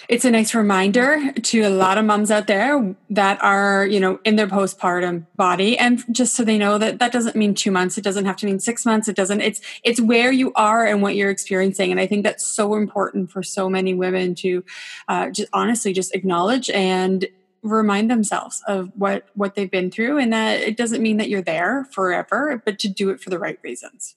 it's 0.09 0.25
a 0.25 0.31
nice 0.31 0.55
reminder 0.55 1.31
to 1.33 1.61
a 1.61 1.69
lot 1.69 1.99
of 1.99 2.03
moms 2.03 2.31
out 2.31 2.47
there 2.47 2.95
that 3.11 3.41
are 3.43 3.85
you 3.85 3.99
know 3.99 4.19
in 4.25 4.35
their 4.35 4.47
postpartum 4.47 5.27
body. 5.35 5.77
And 5.77 6.03
just 6.11 6.35
so 6.35 6.43
they 6.43 6.57
know 6.57 6.79
that 6.79 6.97
that 6.97 7.11
doesn't 7.11 7.35
mean 7.35 7.53
two 7.53 7.69
months. 7.69 7.97
It 7.97 8.03
doesn't 8.03 8.25
have 8.25 8.35
to 8.37 8.47
mean 8.47 8.59
six 8.59 8.85
months. 8.85 9.07
It 9.07 9.15
doesn't 9.15 9.41
it's 9.41 9.61
it's 9.83 10.01
where 10.01 10.31
you 10.31 10.51
are 10.55 10.85
and 10.85 11.03
what 11.03 11.15
you're 11.15 11.29
experiencing. 11.29 11.91
And 11.91 11.99
i 11.99 12.07
think 12.07 12.23
that's 12.23 12.45
so 12.45 12.73
important 12.73 13.29
for 13.29 13.43
so 13.43 13.69
many 13.69 13.93
women 13.93 14.33
to 14.35 14.63
uh, 15.07 15.29
just 15.29 15.49
honestly 15.53 15.93
just 15.93 16.15
acknowledge 16.15 16.69
and 16.71 17.27
remind 17.61 18.09
themselves 18.09 18.63
of 18.67 18.89
what 18.95 19.27
what 19.35 19.55
they've 19.55 19.69
been 19.69 19.91
through 19.91 20.17
and 20.17 20.33
that 20.33 20.59
it 20.61 20.77
doesn't 20.77 21.03
mean 21.03 21.17
that 21.17 21.29
you're 21.29 21.41
there 21.41 21.85
forever 21.91 22.61
but 22.65 22.79
to 22.79 22.87
do 22.87 23.09
it 23.09 23.19
for 23.19 23.29
the 23.29 23.37
right 23.37 23.59
reasons 23.63 24.15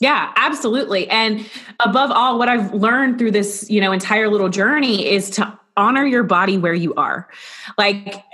yeah, 0.00 0.32
absolutely. 0.36 1.08
And 1.08 1.48
above 1.80 2.10
all, 2.10 2.38
what 2.38 2.48
I've 2.48 2.72
learned 2.72 3.18
through 3.18 3.32
this, 3.32 3.68
you 3.68 3.80
know, 3.80 3.92
entire 3.92 4.28
little 4.28 4.48
journey 4.48 5.06
is 5.06 5.30
to 5.30 5.58
honor 5.76 6.04
your 6.04 6.24
body 6.24 6.58
where 6.58 6.74
you 6.74 6.94
are. 6.94 7.28
Like 7.76 8.24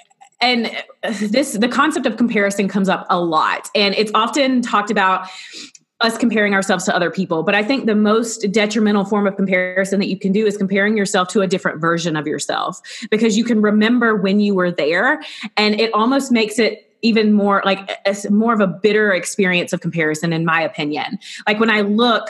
and 0.41 0.71
this 1.03 1.53
the 1.53 1.69
concept 1.69 2.07
of 2.07 2.17
comparison 2.17 2.69
comes 2.69 2.89
up 2.89 3.07
a 3.09 3.21
lot 3.21 3.71
and 3.75 3.95
it's 3.95 4.11
often 4.15 4.61
talked 4.61 4.91
about 4.91 5.29
us 6.01 6.19
comparing 6.19 6.55
ourselves 6.55 6.85
to 6.85 6.95
other 6.95 7.11
people. 7.11 7.43
But 7.43 7.55
I 7.55 7.63
think 7.63 7.87
the 7.87 7.95
most 7.95 8.51
detrimental 8.51 9.05
form 9.05 9.27
of 9.27 9.37
comparison 9.37 10.01
that 10.01 10.09
you 10.09 10.19
can 10.19 10.33
do 10.33 10.45
is 10.45 10.57
comparing 10.57 10.97
yourself 10.97 11.29
to 11.29 11.41
a 11.41 11.47
different 11.47 11.81
version 11.81 12.17
of 12.17 12.27
yourself 12.27 12.81
because 13.11 13.39
you 13.39 13.45
can 13.45 13.63
remember 13.63 14.17
when 14.17 14.41
you 14.41 14.55
were 14.55 14.71
there 14.71 15.23
and 15.57 15.81
it 15.81 15.93
almost 15.95 16.31
makes 16.31 16.59
it 16.59 16.84
even 17.05 17.35
more 17.35 17.63
like 17.65 17.91
a, 18.07 18.31
more 18.31 18.55
of 18.55 18.61
a 18.61 18.67
bitter 18.67 19.13
experience 19.13 19.73
of 19.73 19.81
comparison 19.81 20.33
in 20.33 20.45
my 20.45 20.61
opinion. 20.61 21.19
Like 21.47 21.61
when 21.61 21.71
I 21.71 21.83
look 21.83 22.29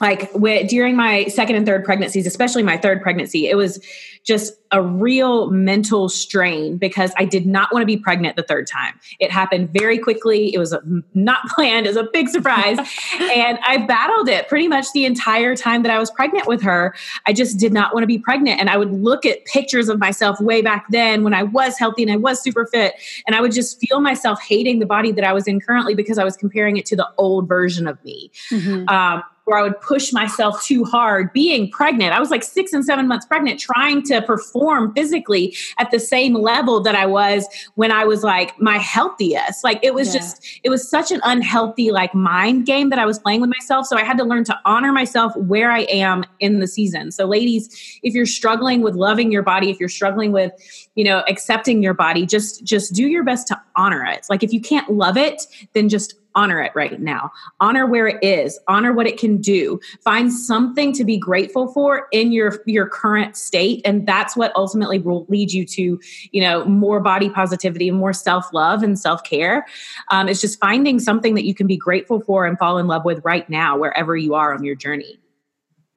like 0.00 0.32
during 0.68 0.96
my 0.96 1.24
second 1.26 1.56
and 1.56 1.66
third 1.66 1.84
pregnancies, 1.84 2.26
especially 2.26 2.62
my 2.62 2.76
third 2.76 3.02
pregnancy, 3.02 3.48
it 3.48 3.56
was 3.56 3.80
just 4.26 4.54
a 4.72 4.82
real 4.82 5.50
mental 5.52 6.08
strain 6.08 6.76
because 6.76 7.12
I 7.16 7.24
did 7.24 7.46
not 7.46 7.72
want 7.72 7.82
to 7.82 7.86
be 7.86 7.96
pregnant 7.96 8.34
the 8.34 8.42
third 8.42 8.66
time. 8.66 8.98
It 9.20 9.30
happened 9.30 9.70
very 9.72 9.98
quickly. 9.98 10.52
It 10.52 10.58
was 10.58 10.74
not 11.14 11.46
planned. 11.54 11.86
It 11.86 11.90
was 11.90 11.96
a 11.96 12.08
big 12.12 12.28
surprise. 12.28 12.76
and 13.20 13.58
I 13.62 13.86
battled 13.86 14.28
it 14.28 14.48
pretty 14.48 14.66
much 14.66 14.86
the 14.92 15.04
entire 15.04 15.54
time 15.54 15.84
that 15.84 15.92
I 15.92 15.98
was 16.00 16.10
pregnant 16.10 16.48
with 16.48 16.60
her. 16.62 16.94
I 17.26 17.32
just 17.32 17.58
did 17.58 17.72
not 17.72 17.94
want 17.94 18.02
to 18.02 18.08
be 18.08 18.18
pregnant. 18.18 18.60
And 18.60 18.68
I 18.68 18.76
would 18.76 18.90
look 18.90 19.24
at 19.24 19.44
pictures 19.44 19.88
of 19.88 20.00
myself 20.00 20.40
way 20.40 20.60
back 20.60 20.86
then 20.90 21.22
when 21.22 21.32
I 21.32 21.44
was 21.44 21.78
healthy 21.78 22.02
and 22.02 22.10
I 22.10 22.16
was 22.16 22.42
super 22.42 22.66
fit. 22.66 22.94
And 23.26 23.36
I 23.36 23.40
would 23.40 23.52
just 23.52 23.78
feel 23.78 24.00
myself 24.00 24.40
hating 24.42 24.80
the 24.80 24.86
body 24.86 25.12
that 25.12 25.24
I 25.24 25.32
was 25.32 25.46
in 25.46 25.60
currently 25.60 25.94
because 25.94 26.18
I 26.18 26.24
was 26.24 26.36
comparing 26.36 26.76
it 26.76 26.86
to 26.86 26.96
the 26.96 27.08
old 27.16 27.48
version 27.48 27.86
of 27.86 28.02
me. 28.04 28.32
Mm-hmm. 28.50 28.88
Um, 28.88 29.22
where 29.46 29.58
I 29.58 29.62
would 29.62 29.80
push 29.80 30.12
myself 30.12 30.62
too 30.64 30.84
hard 30.84 31.32
being 31.32 31.70
pregnant. 31.70 32.12
I 32.12 32.20
was 32.20 32.30
like 32.30 32.42
six 32.42 32.72
and 32.72 32.84
seven 32.84 33.08
months 33.08 33.26
pregnant, 33.26 33.58
trying 33.58 34.02
to 34.04 34.20
perform 34.22 34.92
physically 34.92 35.56
at 35.78 35.90
the 35.90 36.00
same 36.00 36.34
level 36.34 36.80
that 36.82 36.94
I 36.94 37.06
was 37.06 37.46
when 37.76 37.92
I 37.92 38.04
was 38.04 38.22
like 38.22 38.60
my 38.60 38.76
healthiest. 38.76 39.64
Like 39.64 39.78
it 39.82 39.94
was 39.94 40.08
yeah. 40.08 40.20
just, 40.20 40.60
it 40.64 40.68
was 40.68 40.88
such 40.88 41.12
an 41.12 41.20
unhealthy 41.24 41.92
like 41.92 42.14
mind 42.14 42.66
game 42.66 42.90
that 42.90 42.98
I 42.98 43.06
was 43.06 43.18
playing 43.18 43.40
with 43.40 43.50
myself. 43.50 43.86
So 43.86 43.96
I 43.96 44.02
had 44.02 44.18
to 44.18 44.24
learn 44.24 44.44
to 44.44 44.58
honor 44.64 44.92
myself 44.92 45.34
where 45.36 45.70
I 45.70 45.82
am 45.82 46.24
in 46.40 46.58
the 46.58 46.66
season. 46.66 47.12
So, 47.12 47.24
ladies, 47.24 48.00
if 48.02 48.14
you're 48.14 48.26
struggling 48.26 48.82
with 48.82 48.94
loving 48.94 49.30
your 49.30 49.42
body, 49.42 49.70
if 49.70 49.78
you're 49.78 49.88
struggling 49.88 50.32
with, 50.32 50.52
you 50.96 51.04
know, 51.04 51.22
accepting 51.28 51.82
your 51.82 51.94
body, 51.94 52.26
just 52.26 52.64
just 52.64 52.94
do 52.94 53.06
your 53.06 53.22
best 53.22 53.46
to 53.48 53.62
honor 53.76 54.04
it. 54.04 54.26
Like 54.28 54.42
if 54.42 54.52
you 54.52 54.60
can't 54.60 54.90
love 54.90 55.16
it, 55.16 55.46
then 55.74 55.88
just 55.88 56.14
honor 56.34 56.60
it 56.60 56.70
right 56.74 57.00
now. 57.00 57.30
Honor 57.60 57.86
where 57.86 58.06
it 58.06 58.22
is. 58.22 58.58
Honor 58.68 58.92
what 58.92 59.06
it 59.06 59.18
can 59.18 59.38
do. 59.38 59.80
Find 60.04 60.32
something 60.32 60.92
to 60.92 61.04
be 61.04 61.18
grateful 61.18 61.72
for 61.72 62.08
in 62.12 62.32
your 62.32 62.62
your 62.66 62.88
current 62.88 63.36
state 63.36 63.80
and 63.84 64.06
that's 64.06 64.36
what 64.36 64.52
ultimately 64.56 64.98
will 64.98 65.26
lead 65.28 65.52
you 65.52 65.64
to, 65.66 65.98
you 66.32 66.40
know, 66.40 66.64
more 66.64 67.00
body 67.00 67.30
positivity 67.30 67.88
and 67.88 67.98
more 67.98 68.12
self-love 68.12 68.82
and 68.82 68.98
self-care. 68.98 69.66
Um, 70.10 70.28
it's 70.28 70.40
just 70.40 70.58
finding 70.60 70.98
something 70.98 71.34
that 71.34 71.44
you 71.44 71.54
can 71.54 71.66
be 71.66 71.76
grateful 71.76 72.20
for 72.20 72.46
and 72.46 72.58
fall 72.58 72.78
in 72.78 72.86
love 72.86 73.04
with 73.04 73.24
right 73.24 73.48
now 73.48 73.78
wherever 73.78 74.16
you 74.16 74.34
are 74.34 74.54
on 74.54 74.64
your 74.64 74.74
journey. 74.74 75.18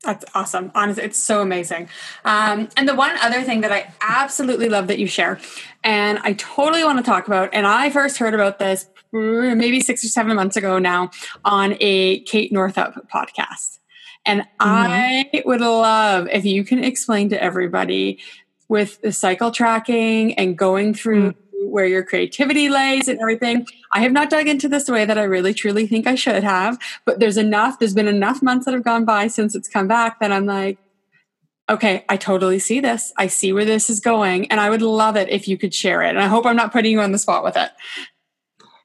That's 0.03 0.24
awesome. 0.34 0.72
Honestly, 0.75 1.03
it's 1.03 1.18
so 1.18 1.41
amazing. 1.41 1.89
Um, 2.24 2.70
and 2.77 2.88
the 2.88 2.96
one 2.96 3.18
other 3.22 3.44
thing 3.44 3.62
that 3.62 3.72
I 3.72 3.94
absolutely 4.01 4.70
love 4.70 4.88
that 4.88 4.98
you 4.98 5.08
share, 5.08 5.39
and 5.84 6.20
I 6.20 6.34
totally 6.34 6.84
want 6.84 7.00
to 7.00 7.03
talk 7.03 7.27
about, 7.27 7.50
and 7.53 7.68
I 7.68 7.89
first 7.89 8.18
heard 8.18 8.34
about 8.34 8.60
this 8.60 8.88
maybe 9.12 9.82
six 9.82 10.03
or 10.03 10.08
seven 10.08 10.36
months 10.36 10.56
ago 10.56 10.79
now 10.79 11.12
on 11.44 11.75
a 11.79 12.22
Kate 12.22 12.51
Northrup 12.51 13.10
podcast. 13.13 13.79
And 14.25 14.41
mm-hmm. 14.41 14.46
I 14.62 15.44
would 15.46 15.62
love 15.62 16.27
if 16.32 16.46
you 16.46 16.63
can 16.63 16.84
explain 16.84 17.29
to 17.29 17.41
everybody 17.41 18.20
with 18.68 19.01
the 19.01 19.12
cycle 19.12 19.51
tracking 19.51 20.34
and 20.36 20.58
going 20.58 20.94
through 20.94 21.32
mm-hmm. 21.32 21.49
Where 21.62 21.86
your 21.86 22.04
creativity 22.04 22.70
lays 22.70 23.08
and 23.08 23.20
everything. 23.20 23.66
I 23.92 24.01
have 24.01 24.12
not 24.12 24.30
dug 24.30 24.48
into 24.48 24.68
this 24.68 24.86
the 24.86 24.94
way 24.94 25.06
that 25.06 25.18
I 25.18 25.24
really 25.24 25.54
truly 25.54 25.88
think 25.88 26.08
I 26.08 26.16
should 26.16 26.44
have, 26.44 26.78
but 27.06 27.20
there's 27.20 27.38
enough, 27.38 27.80
there's 27.80 27.94
been 27.94 28.08
enough 28.08 28.42
months 28.42 28.66
that 28.66 28.74
have 28.74 28.84
gone 28.84 29.06
by 29.06 29.28
since 29.28 29.56
it's 29.56 29.68
come 29.68 29.88
back 29.88 30.20
that 30.20 30.32
I'm 30.32 30.46
like, 30.46 30.78
okay, 31.70 32.04
I 32.10 32.18
totally 32.18 32.60
see 32.60 32.80
this. 32.80 33.13
I 33.18 33.28
see 33.28 33.54
where 33.54 33.66
this 33.66 33.89
is 33.89 34.00
going. 34.00 34.50
And 34.51 34.60
I 34.60 34.70
would 34.70 34.82
love 34.82 35.16
it 35.16 35.30
if 35.30 35.48
you 35.48 35.58
could 35.58 35.74
share 35.74 36.01
it. 36.01 36.10
And 36.10 36.20
I 36.20 36.28
hope 36.28 36.46
I'm 36.46 36.56
not 36.56 36.72
putting 36.72 36.92
you 36.92 37.01
on 37.01 37.12
the 37.12 37.20
spot 37.20 37.44
with 37.44 37.56
it. 37.56 37.70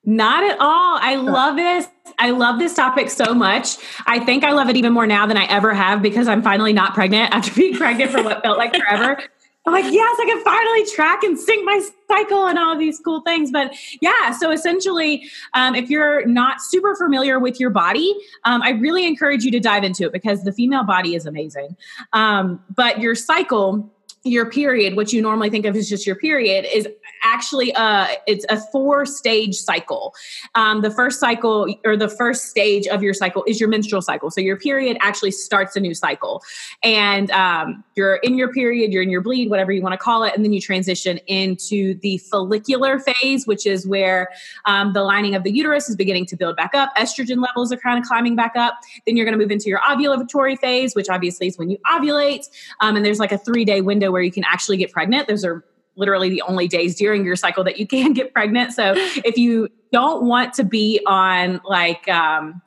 Not 0.04 0.44
at 0.44 0.58
all. 0.60 0.98
I 1.00 1.16
love 1.16 1.56
this. 1.56 1.88
I 2.18 2.30
love 2.30 2.58
this 2.58 2.74
topic 2.74 3.08
so 3.08 3.32
much. 3.32 3.78
I 4.06 4.22
think 4.22 4.44
I 4.44 4.52
love 4.52 4.68
it 4.68 4.76
even 4.76 4.92
more 4.92 5.06
now 5.06 5.26
than 5.26 5.38
I 5.38 5.44
ever 5.46 5.72
have 5.72 6.02
because 6.02 6.28
I'm 6.28 6.42
finally 6.42 6.74
not 6.74 6.92
pregnant 6.92 7.34
after 7.34 7.54
being 7.54 7.74
pregnant 7.74 8.10
for 8.10 8.22
what 8.22 8.42
felt 8.42 8.58
like 8.58 8.76
forever. 8.76 9.18
I'm 9.66 9.72
like, 9.72 9.90
yes, 9.92 10.16
I 10.20 10.24
can 10.26 10.44
finally 10.44 10.84
track 10.90 11.22
and 11.22 11.38
sync 11.38 11.64
my 11.64 11.80
cycle 12.06 12.46
and 12.46 12.58
all 12.58 12.76
these 12.76 13.00
cool 13.00 13.22
things. 13.22 13.50
But 13.50 13.74
yeah, 14.00 14.32
so 14.32 14.50
essentially, 14.50 15.28
um, 15.54 15.74
if 15.74 15.88
you're 15.88 16.26
not 16.26 16.60
super 16.60 16.94
familiar 16.94 17.38
with 17.38 17.58
your 17.58 17.70
body, 17.70 18.14
um, 18.44 18.62
I 18.62 18.70
really 18.70 19.06
encourage 19.06 19.42
you 19.42 19.50
to 19.52 19.60
dive 19.60 19.82
into 19.82 20.04
it 20.04 20.12
because 20.12 20.44
the 20.44 20.52
female 20.52 20.84
body 20.84 21.14
is 21.14 21.24
amazing. 21.24 21.76
Um, 22.12 22.62
but 22.74 23.00
your 23.00 23.14
cycle, 23.14 23.90
your 24.24 24.50
period, 24.50 24.96
what 24.96 25.12
you 25.12 25.20
normally 25.20 25.50
think 25.50 25.66
of 25.66 25.76
as 25.76 25.88
just 25.88 26.06
your 26.06 26.16
period, 26.16 26.64
is 26.72 26.88
actually 27.22 27.72
a 27.76 28.08
it's 28.26 28.46
a 28.48 28.58
four 28.72 29.04
stage 29.04 29.54
cycle. 29.54 30.14
Um, 30.54 30.80
the 30.80 30.90
first 30.90 31.20
cycle 31.20 31.74
or 31.84 31.94
the 31.96 32.08
first 32.08 32.46
stage 32.46 32.86
of 32.86 33.02
your 33.02 33.12
cycle 33.12 33.44
is 33.46 33.60
your 33.60 33.68
menstrual 33.68 34.00
cycle. 34.00 34.30
So 34.30 34.40
your 34.40 34.56
period 34.56 34.96
actually 35.00 35.30
starts 35.30 35.76
a 35.76 35.80
new 35.80 35.94
cycle, 35.94 36.42
and 36.82 37.30
um, 37.32 37.84
you're 37.96 38.16
in 38.16 38.38
your 38.38 38.50
period, 38.50 38.92
you're 38.92 39.02
in 39.02 39.10
your 39.10 39.20
bleed, 39.20 39.50
whatever 39.50 39.72
you 39.72 39.82
want 39.82 39.92
to 39.92 39.98
call 39.98 40.22
it, 40.24 40.32
and 40.34 40.42
then 40.42 40.54
you 40.54 40.60
transition 40.60 41.18
into 41.26 41.94
the 42.00 42.16
follicular 42.18 43.00
phase, 43.00 43.46
which 43.46 43.66
is 43.66 43.86
where 43.86 44.30
um, 44.64 44.94
the 44.94 45.02
lining 45.02 45.34
of 45.34 45.42
the 45.42 45.52
uterus 45.52 45.90
is 45.90 45.96
beginning 45.96 46.24
to 46.26 46.36
build 46.36 46.56
back 46.56 46.74
up. 46.74 46.94
Estrogen 46.96 47.42
levels 47.42 47.70
are 47.72 47.76
kind 47.76 47.98
of 47.98 48.06
climbing 48.06 48.36
back 48.36 48.56
up. 48.56 48.78
Then 49.06 49.18
you're 49.18 49.26
going 49.26 49.38
to 49.38 49.42
move 49.42 49.50
into 49.50 49.68
your 49.68 49.80
ovulatory 49.80 50.58
phase, 50.58 50.94
which 50.94 51.10
obviously 51.10 51.46
is 51.46 51.58
when 51.58 51.68
you 51.68 51.76
ovulate, 51.86 52.48
um, 52.80 52.96
and 52.96 53.04
there's 53.04 53.18
like 53.18 53.32
a 53.32 53.38
three 53.38 53.66
day 53.66 53.82
window 53.82 54.13
where 54.14 54.22
you 54.22 54.30
can 54.30 54.44
actually 54.44 54.76
get 54.76 54.92
pregnant. 54.92 55.26
Those 55.26 55.44
are 55.44 55.64
literally 55.96 56.30
the 56.30 56.40
only 56.42 56.68
days 56.68 56.94
during 56.94 57.24
your 57.24 57.34
cycle 57.34 57.64
that 57.64 57.78
you 57.78 57.86
can 57.96 58.12
get 58.12 58.32
pregnant. 58.32 58.72
So 58.72 58.94
if 58.96 59.36
you 59.36 59.68
don't 59.92 60.24
want 60.24 60.54
to 60.54 60.64
be 60.64 61.00
on 61.06 61.60
like, 61.64 62.08
um, 62.08 62.62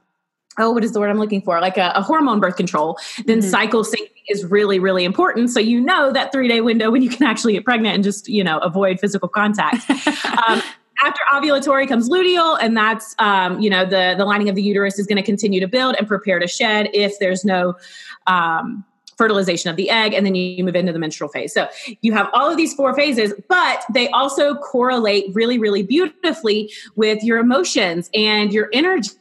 oh, 0.60 0.72
what 0.72 0.84
is 0.84 0.92
the 0.92 1.00
word 1.00 1.10
I'm 1.10 1.20
looking 1.20 1.42
for? 1.42 1.62
Like 1.62 1.78
a, 1.78 1.94
a 1.96 2.02
hormone 2.02 2.42
birth 2.42 2.58
control, 2.58 3.00
then 3.26 3.40
mm-hmm. 3.40 3.50
cycle 3.50 3.86
syncing 3.86 4.12
is 4.28 4.44
really, 4.44 4.78
really 4.78 5.06
important. 5.06 5.50
So 5.50 5.60
you 5.62 5.80
know 5.80 6.12
that 6.12 6.34
three 6.34 6.50
day 6.50 6.60
window 6.60 6.92
when 6.92 7.02
you 7.02 7.10
can 7.10 7.26
actually 7.26 7.54
get 7.54 7.64
pregnant 7.64 7.96
and 7.96 8.04
just, 8.04 8.28
you 8.28 8.44
know, 8.44 8.58
avoid 8.60 9.00
physical 9.00 9.30
contact. 9.30 9.90
um, 10.48 10.62
after 11.04 11.22
ovulatory 11.32 11.88
comes 11.88 12.10
luteal, 12.10 12.58
and 12.60 12.76
that's 12.76 13.16
um, 13.20 13.60
you 13.60 13.70
know 13.70 13.86
the 13.86 14.16
the 14.18 14.26
lining 14.26 14.50
of 14.50 14.56
the 14.56 14.64
uterus 14.64 14.98
is 14.98 15.06
going 15.06 15.18
to 15.18 15.24
continue 15.24 15.60
to 15.60 15.68
build 15.68 15.96
and 15.96 16.08
prepare 16.08 16.40
to 16.40 16.48
shed 16.48 16.90
if 16.92 17.20
there's 17.20 17.46
no 17.46 17.76
um, 18.26 18.84
fertilization 19.18 19.70
of 19.70 19.76
the 19.76 19.90
egg, 19.90 20.14
and 20.14 20.26
then 20.26 20.36
you 20.36 20.64
move 20.64 20.76
into 20.76 20.94
the 20.94 21.00
menstrual 21.00 21.30
phase. 21.30 21.54
So 21.54 21.68
you 22.02 22.14
have 22.14 22.30
all 22.34 22.50
of 22.50 22.58
these 22.58 22.74
four 22.74 22.96
phases, 22.96 23.34
but 23.50 23.84
they 23.94 24.10
also 24.10 24.56
correlate 24.56 25.34
really, 25.34 25.58
really 25.58 25.84
beautifully 25.84 26.72
with 26.96 27.24
your 27.24 27.40
emotions 27.40 28.10
and 28.14 28.54
your 28.54 28.70
energy. 28.74 29.12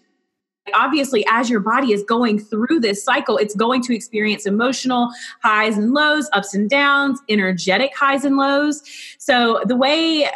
Obviously 0.75 1.25
as 1.31 1.49
your 1.49 1.61
body 1.61 1.93
is 1.93 2.03
going 2.03 2.41
through 2.41 2.81
this 2.81 3.05
cycle 3.05 3.39
it's 3.39 3.55
going 3.55 3.81
to 3.85 3.95
experience 3.95 4.47
emotional 4.47 5.13
highs 5.41 5.79
and 5.79 5.95
lows 5.95 6.29
ups 6.33 6.55
and 6.55 6.69
downs 6.69 7.21
energetic 7.29 7.97
highs 7.97 8.25
and 8.25 8.37
lows. 8.37 8.83
So 9.19 9.61
the 9.65 9.77
way 9.77 10.29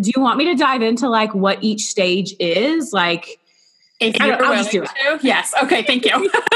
do 0.00 0.12
you 0.14 0.22
want 0.22 0.38
me 0.38 0.44
to 0.44 0.54
dive 0.54 0.82
into 0.82 1.08
like 1.08 1.34
what 1.34 1.58
each 1.62 1.86
stage 1.86 2.34
is? 2.38 2.92
Like 2.92 3.40
if 4.00 4.18
you're 4.18 4.42
I'll 4.42 4.50
willing 4.50 4.68
to. 4.70 4.82
it. 4.82 5.24
Yes. 5.24 5.52
Okay. 5.62 5.82
Thank 5.82 6.04
you. 6.04 6.12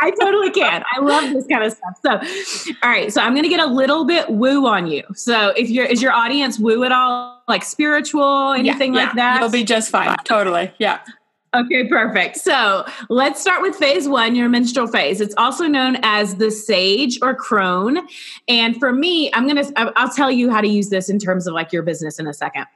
I 0.00 0.12
totally 0.20 0.50
can. 0.50 0.82
I 0.92 1.00
love 1.00 1.32
this 1.32 1.46
kind 1.46 1.64
of 1.64 1.72
stuff. 1.72 2.26
So, 2.26 2.74
all 2.82 2.90
right. 2.90 3.12
So 3.12 3.20
I'm 3.20 3.32
going 3.32 3.44
to 3.44 3.48
get 3.48 3.60
a 3.60 3.66
little 3.66 4.04
bit 4.04 4.28
woo 4.28 4.66
on 4.66 4.86
you. 4.86 5.02
So 5.14 5.50
if 5.50 5.70
you're, 5.70 5.86
is 5.86 6.02
your 6.02 6.12
audience 6.12 6.58
woo 6.58 6.84
at 6.84 6.92
all? 6.92 7.42
Like 7.46 7.62
spiritual, 7.62 8.52
anything 8.52 8.94
yeah, 8.94 9.00
yeah. 9.00 9.06
like 9.06 9.16
that? 9.16 9.40
You'll 9.40 9.50
be 9.50 9.64
just 9.64 9.90
fine. 9.90 10.16
Totally. 10.24 10.72
Yeah. 10.78 11.00
Okay, 11.54 11.88
perfect. 11.88 12.36
So 12.36 12.84
let's 13.08 13.40
start 13.40 13.62
with 13.62 13.74
phase 13.74 14.06
one, 14.06 14.36
your 14.36 14.50
menstrual 14.50 14.86
phase. 14.86 15.18
It's 15.18 15.34
also 15.38 15.66
known 15.66 15.96
as 16.02 16.34
the 16.34 16.50
sage 16.50 17.18
or 17.22 17.34
crone. 17.34 18.06
And 18.48 18.76
for 18.78 18.92
me, 18.92 19.32
I'm 19.32 19.48
going 19.48 19.64
to, 19.64 19.92
I'll 19.98 20.10
tell 20.10 20.30
you 20.30 20.50
how 20.50 20.60
to 20.60 20.68
use 20.68 20.90
this 20.90 21.08
in 21.08 21.18
terms 21.18 21.46
of 21.46 21.54
like 21.54 21.72
your 21.72 21.82
business 21.82 22.18
in 22.18 22.26
a 22.26 22.34
second. 22.34 22.66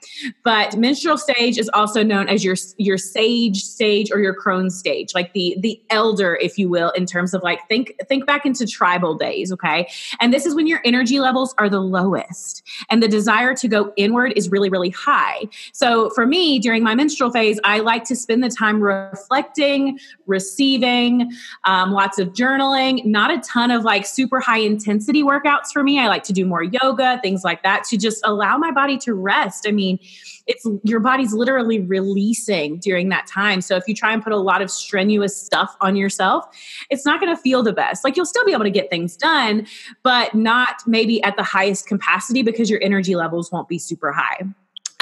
But 0.42 0.78
menstrual 0.78 1.18
stage 1.18 1.58
is 1.58 1.68
also 1.74 2.02
known 2.02 2.30
as 2.30 2.44
your, 2.44 2.56
your 2.78 2.96
sage 2.96 3.62
stage 3.62 4.10
or 4.10 4.20
your 4.20 4.32
crone 4.32 4.70
stage, 4.70 5.14
like 5.14 5.34
the, 5.34 5.54
the 5.60 5.78
elder, 5.90 6.38
if 6.40 6.56
you 6.56 6.70
will, 6.70 6.90
in 6.92 7.04
terms 7.04 7.34
of 7.34 7.42
like, 7.42 7.60
think, 7.68 7.92
think 8.08 8.24
back 8.24 8.46
into 8.46 8.66
tribal 8.66 9.14
days. 9.14 9.52
Okay. 9.52 9.86
And 10.18 10.32
this 10.32 10.46
is 10.46 10.54
when 10.54 10.66
your 10.66 10.80
energy 10.86 11.20
levels 11.20 11.54
are 11.58 11.68
the 11.68 11.80
lowest 11.80 12.62
and 12.88 13.02
the 13.02 13.08
desire 13.08 13.54
to 13.54 13.68
go 13.68 13.92
inward 13.98 14.32
is 14.34 14.50
really, 14.50 14.70
really 14.70 14.90
high. 14.90 15.42
So 15.74 16.08
for 16.10 16.26
me, 16.26 16.58
during 16.58 16.82
my 16.82 16.94
menstrual 16.94 17.30
phase, 17.30 17.60
I 17.64 17.80
like 17.80 18.04
to 18.04 18.16
spend 18.16 18.42
the 18.42 18.48
time 18.48 18.61
time 18.62 18.80
reflecting, 18.80 19.98
receiving, 20.26 21.32
um, 21.64 21.92
lots 21.92 22.18
of 22.18 22.28
journaling, 22.28 23.04
not 23.04 23.30
a 23.30 23.40
ton 23.40 23.70
of 23.70 23.82
like 23.82 24.06
super 24.06 24.38
high 24.38 24.58
intensity 24.58 25.22
workouts 25.22 25.72
for 25.72 25.82
me. 25.82 25.98
I 25.98 26.06
like 26.06 26.22
to 26.24 26.32
do 26.32 26.46
more 26.46 26.62
yoga, 26.62 27.18
things 27.22 27.42
like 27.42 27.62
that 27.62 27.84
to 27.84 27.96
just 27.96 28.20
allow 28.24 28.56
my 28.56 28.70
body 28.70 28.96
to 28.98 29.14
rest. 29.14 29.66
I 29.66 29.72
mean, 29.72 29.98
it's 30.46 30.66
your 30.84 31.00
body's 31.00 31.32
literally 31.32 31.80
releasing 31.80 32.78
during 32.78 33.08
that 33.10 33.26
time. 33.26 33.60
So 33.60 33.76
if 33.76 33.84
you 33.86 33.94
try 33.94 34.12
and 34.12 34.22
put 34.22 34.32
a 34.32 34.36
lot 34.36 34.62
of 34.62 34.70
strenuous 34.70 35.36
stuff 35.40 35.76
on 35.80 35.96
yourself, 35.96 36.44
it's 36.90 37.04
not 37.04 37.20
going 37.20 37.34
to 37.34 37.40
feel 37.40 37.62
the 37.62 37.72
best. 37.72 38.04
Like 38.04 38.16
you'll 38.16 38.26
still 38.26 38.44
be 38.44 38.52
able 38.52 38.64
to 38.64 38.70
get 38.70 38.90
things 38.90 39.16
done, 39.16 39.66
but 40.02 40.34
not 40.34 40.82
maybe 40.86 41.22
at 41.22 41.36
the 41.36 41.42
highest 41.42 41.86
capacity 41.86 42.42
because 42.42 42.70
your 42.70 42.82
energy 42.82 43.14
levels 43.14 43.52
won't 43.52 43.68
be 43.68 43.78
super 43.78 44.12
high. 44.12 44.42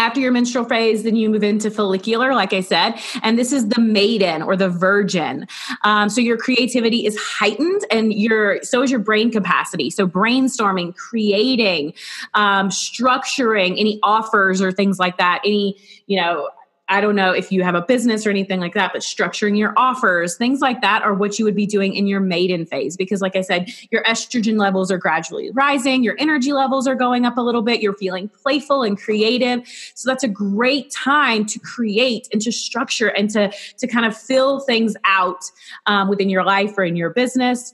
After 0.00 0.18
your 0.18 0.32
menstrual 0.32 0.64
phase, 0.64 1.02
then 1.02 1.14
you 1.14 1.28
move 1.28 1.44
into 1.44 1.70
follicular, 1.70 2.34
like 2.34 2.54
I 2.54 2.62
said, 2.62 2.94
and 3.22 3.38
this 3.38 3.52
is 3.52 3.68
the 3.68 3.82
maiden 3.82 4.40
or 4.40 4.56
the 4.56 4.70
virgin. 4.70 5.46
Um, 5.84 6.08
so 6.08 6.22
your 6.22 6.38
creativity 6.38 7.04
is 7.04 7.18
heightened, 7.18 7.84
and 7.90 8.10
your 8.10 8.62
so 8.62 8.82
is 8.82 8.90
your 8.90 8.98
brain 9.00 9.30
capacity. 9.30 9.90
So 9.90 10.08
brainstorming, 10.08 10.96
creating, 10.96 11.92
um, 12.32 12.70
structuring 12.70 13.78
any 13.78 14.00
offers 14.02 14.62
or 14.62 14.72
things 14.72 14.98
like 14.98 15.18
that. 15.18 15.42
Any 15.44 15.76
you 16.06 16.18
know 16.18 16.48
I 16.90 17.00
don't 17.00 17.14
know 17.14 17.30
if 17.30 17.52
you 17.52 17.62
have 17.62 17.76
a 17.76 17.82
business 17.82 18.26
or 18.26 18.30
anything 18.30 18.58
like 18.58 18.74
that, 18.74 18.92
but 18.92 19.02
structuring 19.02 19.56
your 19.56 19.72
offers, 19.76 20.36
things 20.36 20.60
like 20.60 20.80
that 20.82 21.02
are 21.02 21.14
what 21.14 21.38
you 21.38 21.44
would 21.44 21.54
be 21.54 21.64
doing 21.64 21.94
in 21.94 22.06
your 22.06 22.20
maiden 22.20 22.66
phase. 22.66 22.96
Because, 22.96 23.20
like 23.20 23.36
I 23.36 23.40
said, 23.42 23.70
your 23.90 24.02
estrogen 24.02 24.58
levels 24.58 24.90
are 24.90 24.98
gradually 24.98 25.50
rising, 25.52 26.02
your 26.02 26.16
energy 26.18 26.52
levels 26.52 26.88
are 26.88 26.96
going 26.96 27.24
up 27.24 27.38
a 27.38 27.40
little 27.40 27.62
bit, 27.62 27.80
you're 27.80 27.94
feeling 27.94 28.28
playful 28.28 28.82
and 28.82 28.98
creative. 28.98 29.66
So, 29.94 30.10
that's 30.10 30.24
a 30.24 30.28
great 30.28 30.90
time 30.90 31.46
to 31.46 31.58
create 31.60 32.28
and 32.32 32.42
to 32.42 32.50
structure 32.50 33.08
and 33.08 33.30
to, 33.30 33.52
to 33.78 33.86
kind 33.86 34.04
of 34.04 34.16
fill 34.16 34.60
things 34.60 34.96
out 35.04 35.44
um, 35.86 36.08
within 36.08 36.28
your 36.28 36.44
life 36.44 36.76
or 36.76 36.84
in 36.84 36.96
your 36.96 37.10
business. 37.10 37.72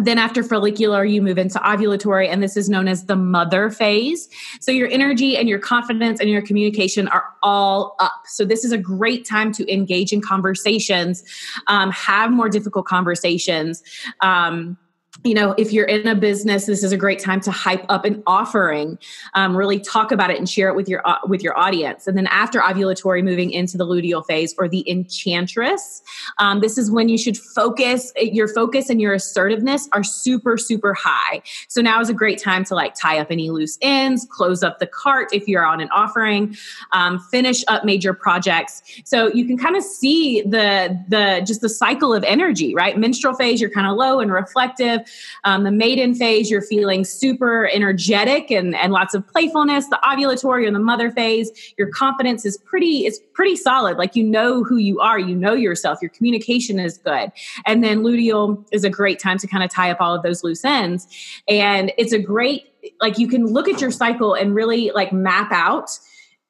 Then, 0.00 0.16
after 0.16 0.42
follicular, 0.42 1.04
you 1.04 1.20
move 1.20 1.36
into 1.36 1.58
ovulatory, 1.58 2.26
and 2.26 2.42
this 2.42 2.56
is 2.56 2.70
known 2.70 2.88
as 2.88 3.04
the 3.04 3.16
mother 3.16 3.68
phase. 3.68 4.26
So, 4.58 4.72
your 4.72 4.88
energy 4.88 5.36
and 5.36 5.50
your 5.50 5.58
confidence 5.58 6.18
and 6.18 6.30
your 6.30 6.40
communication 6.40 7.08
are 7.08 7.24
all 7.42 7.94
up. 7.98 8.22
So, 8.24 8.46
this 8.46 8.64
is 8.64 8.72
a 8.72 8.78
great 8.78 9.26
time 9.26 9.52
to 9.52 9.70
engage 9.70 10.14
in 10.14 10.22
conversations, 10.22 11.22
um, 11.66 11.90
have 11.90 12.30
more 12.30 12.48
difficult 12.48 12.86
conversations. 12.86 13.82
Um, 14.20 14.78
you 15.24 15.34
know 15.34 15.54
if 15.58 15.72
you're 15.72 15.86
in 15.86 16.06
a 16.08 16.14
business 16.14 16.66
this 16.66 16.82
is 16.82 16.90
a 16.90 16.96
great 16.96 17.18
time 17.18 17.38
to 17.38 17.50
hype 17.50 17.84
up 17.90 18.04
an 18.04 18.22
offering 18.26 18.98
um, 19.34 19.54
really 19.54 19.78
talk 19.78 20.10
about 20.10 20.30
it 20.30 20.38
and 20.38 20.48
share 20.48 20.68
it 20.68 20.74
with 20.74 20.88
your 20.88 21.06
uh, 21.06 21.18
with 21.26 21.42
your 21.42 21.56
audience. 21.58 22.06
And 22.06 22.16
then 22.16 22.26
after 22.28 22.60
ovulatory 22.60 23.22
moving 23.22 23.50
into 23.50 23.76
the 23.76 23.86
luteal 23.86 24.24
phase 24.26 24.54
or 24.58 24.68
the 24.68 24.88
enchantress 24.90 26.02
um, 26.38 26.60
this 26.60 26.78
is 26.78 26.90
when 26.90 27.08
you 27.08 27.18
should 27.18 27.36
focus 27.36 28.12
your 28.16 28.48
focus 28.48 28.88
and 28.88 29.00
your 29.00 29.12
assertiveness 29.12 29.88
are 29.92 30.02
super 30.02 30.56
super 30.56 30.94
high. 30.94 31.42
So 31.68 31.82
now 31.82 32.00
is 32.00 32.08
a 32.08 32.14
great 32.14 32.40
time 32.42 32.64
to 32.64 32.74
like 32.74 32.94
tie 32.94 33.18
up 33.18 33.28
any 33.30 33.50
loose 33.50 33.78
ends 33.82 34.26
close 34.30 34.62
up 34.62 34.78
the 34.78 34.86
cart 34.86 35.28
if 35.32 35.46
you're 35.46 35.66
on 35.66 35.80
an 35.80 35.90
offering 35.92 36.56
um, 36.92 37.18
finish 37.18 37.62
up 37.68 37.84
major 37.84 38.14
projects. 38.14 38.82
So 39.04 39.32
you 39.32 39.44
can 39.44 39.58
kind 39.58 39.76
of 39.76 39.84
see 39.84 40.40
the 40.42 40.98
the 41.08 41.44
just 41.46 41.60
the 41.60 41.68
cycle 41.68 42.14
of 42.14 42.24
energy 42.24 42.74
right? 42.74 42.96
Menstrual 42.96 43.34
phase 43.34 43.60
you're 43.60 43.70
kind 43.70 43.86
of 43.86 43.96
low 43.96 44.18
and 44.18 44.32
reflective 44.32 45.01
um, 45.44 45.64
the 45.64 45.70
maiden 45.70 46.14
phase, 46.14 46.50
you're 46.50 46.62
feeling 46.62 47.04
super 47.04 47.68
energetic 47.68 48.50
and, 48.50 48.74
and 48.74 48.92
lots 48.92 49.14
of 49.14 49.26
playfulness. 49.26 49.88
The 49.88 49.98
ovulatory 50.02 50.66
or 50.66 50.70
the 50.70 50.78
mother 50.78 51.10
phase, 51.10 51.50
your 51.76 51.88
confidence 51.88 52.44
is 52.44 52.58
pretty 52.58 53.06
is 53.06 53.20
pretty 53.32 53.56
solid. 53.56 53.96
Like 53.96 54.16
you 54.16 54.24
know 54.24 54.64
who 54.64 54.76
you 54.76 55.00
are, 55.00 55.18
you 55.18 55.34
know 55.34 55.54
yourself. 55.54 55.98
Your 56.00 56.10
communication 56.10 56.78
is 56.78 56.98
good. 56.98 57.32
And 57.66 57.82
then 57.82 58.02
luteal 58.02 58.64
is 58.72 58.84
a 58.84 58.90
great 58.90 59.18
time 59.18 59.38
to 59.38 59.46
kind 59.46 59.64
of 59.64 59.70
tie 59.70 59.90
up 59.90 60.00
all 60.00 60.14
of 60.14 60.22
those 60.22 60.44
loose 60.44 60.64
ends. 60.64 61.06
And 61.48 61.92
it's 61.98 62.12
a 62.12 62.18
great 62.18 62.68
like 63.00 63.18
you 63.18 63.28
can 63.28 63.46
look 63.46 63.68
at 63.68 63.80
your 63.80 63.90
cycle 63.90 64.34
and 64.34 64.54
really 64.54 64.90
like 64.94 65.12
map 65.12 65.52
out 65.52 65.98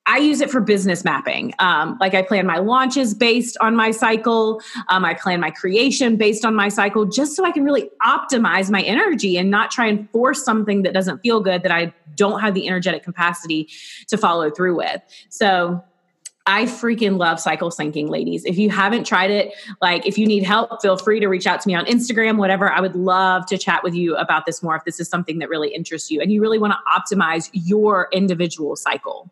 I 0.07 0.19
use 0.19 0.41
it 0.41 0.51
for 0.51 0.61
business 0.61 1.05
mapping. 1.05 1.53
Um, 1.59 1.97
like 2.01 2.15
I 2.15 2.23
plan 2.23 2.47
my 2.47 2.59
launches 2.59 3.15
based 3.15 3.57
on 3.61 3.77
my 3.77 3.93
cycle. 3.93 4.61
Um, 4.89 5.05
I 5.05 5.15
plan 5.15 5.41
my 5.41 5.51
creation 5.51 6.17
based 6.17 6.45
on 6.45 6.55
my 6.55 6.69
cycle, 6.69 7.05
just 7.05 7.37
so 7.37 7.45
I 7.45 7.53
can 7.53 7.65
really 7.65 7.89
optimize 8.05 8.71
my 8.71 8.83
energy 8.83 9.37
and 9.37 9.51
not 9.51 9.71
try 9.71 9.87
and 9.87 10.11
force 10.11 10.45
something 10.45 10.83
that 10.83 10.93
doesn't 10.93 11.21
feel 11.21 11.41
good 11.41 11.63
that 11.63 11.71
I 11.71 11.93
don't 12.17 12.41
have 12.41 12.55
the 12.55 12.67
energetic 12.67 13.05
capacity 13.05 13.69
to 14.09 14.19
follow 14.19 14.51
through 14.51 14.77
with. 14.77 15.01
So 15.29 15.83
I 16.47 16.65
freaking 16.65 17.19
love 17.19 17.39
cycle 17.39 17.71
syncing, 17.71 18.09
ladies. 18.09 18.45
If 18.45 18.59
you 18.59 18.69
haven't 18.71 19.05
tried 19.05 19.31
it, 19.31 19.55
like 19.81 20.07
if 20.07 20.19
you 20.19 20.27
need 20.27 20.43
help, 20.43 20.83
feel 20.83 20.97
free 20.97 21.21
to 21.21 21.29
reach 21.29 21.47
out 21.47 21.61
to 21.61 21.69
me 21.69 21.77
on 21.77 21.87
Instagram, 21.87 22.37
whatever. 22.37 22.71
I 22.71 22.81
would 22.81 22.97
love 22.97 23.47
to 23.47 23.57
chat 23.57 23.85
with 23.85 23.95
you 23.95 24.17
about 24.17 24.47
this 24.47 24.63
more 24.63 24.75
if 24.75 24.85
this 24.85 24.99
is 24.99 25.09
something 25.09 25.39
that 25.39 25.49
really 25.49 25.73
interests 25.73 26.11
you 26.11 26.21
and 26.21 26.33
you 26.33 26.41
really 26.41 26.59
want 26.59 26.73
to 26.73 27.17
optimize 27.17 27.49
your 27.53 28.09
individual 28.13 28.75
cycle. 28.75 29.31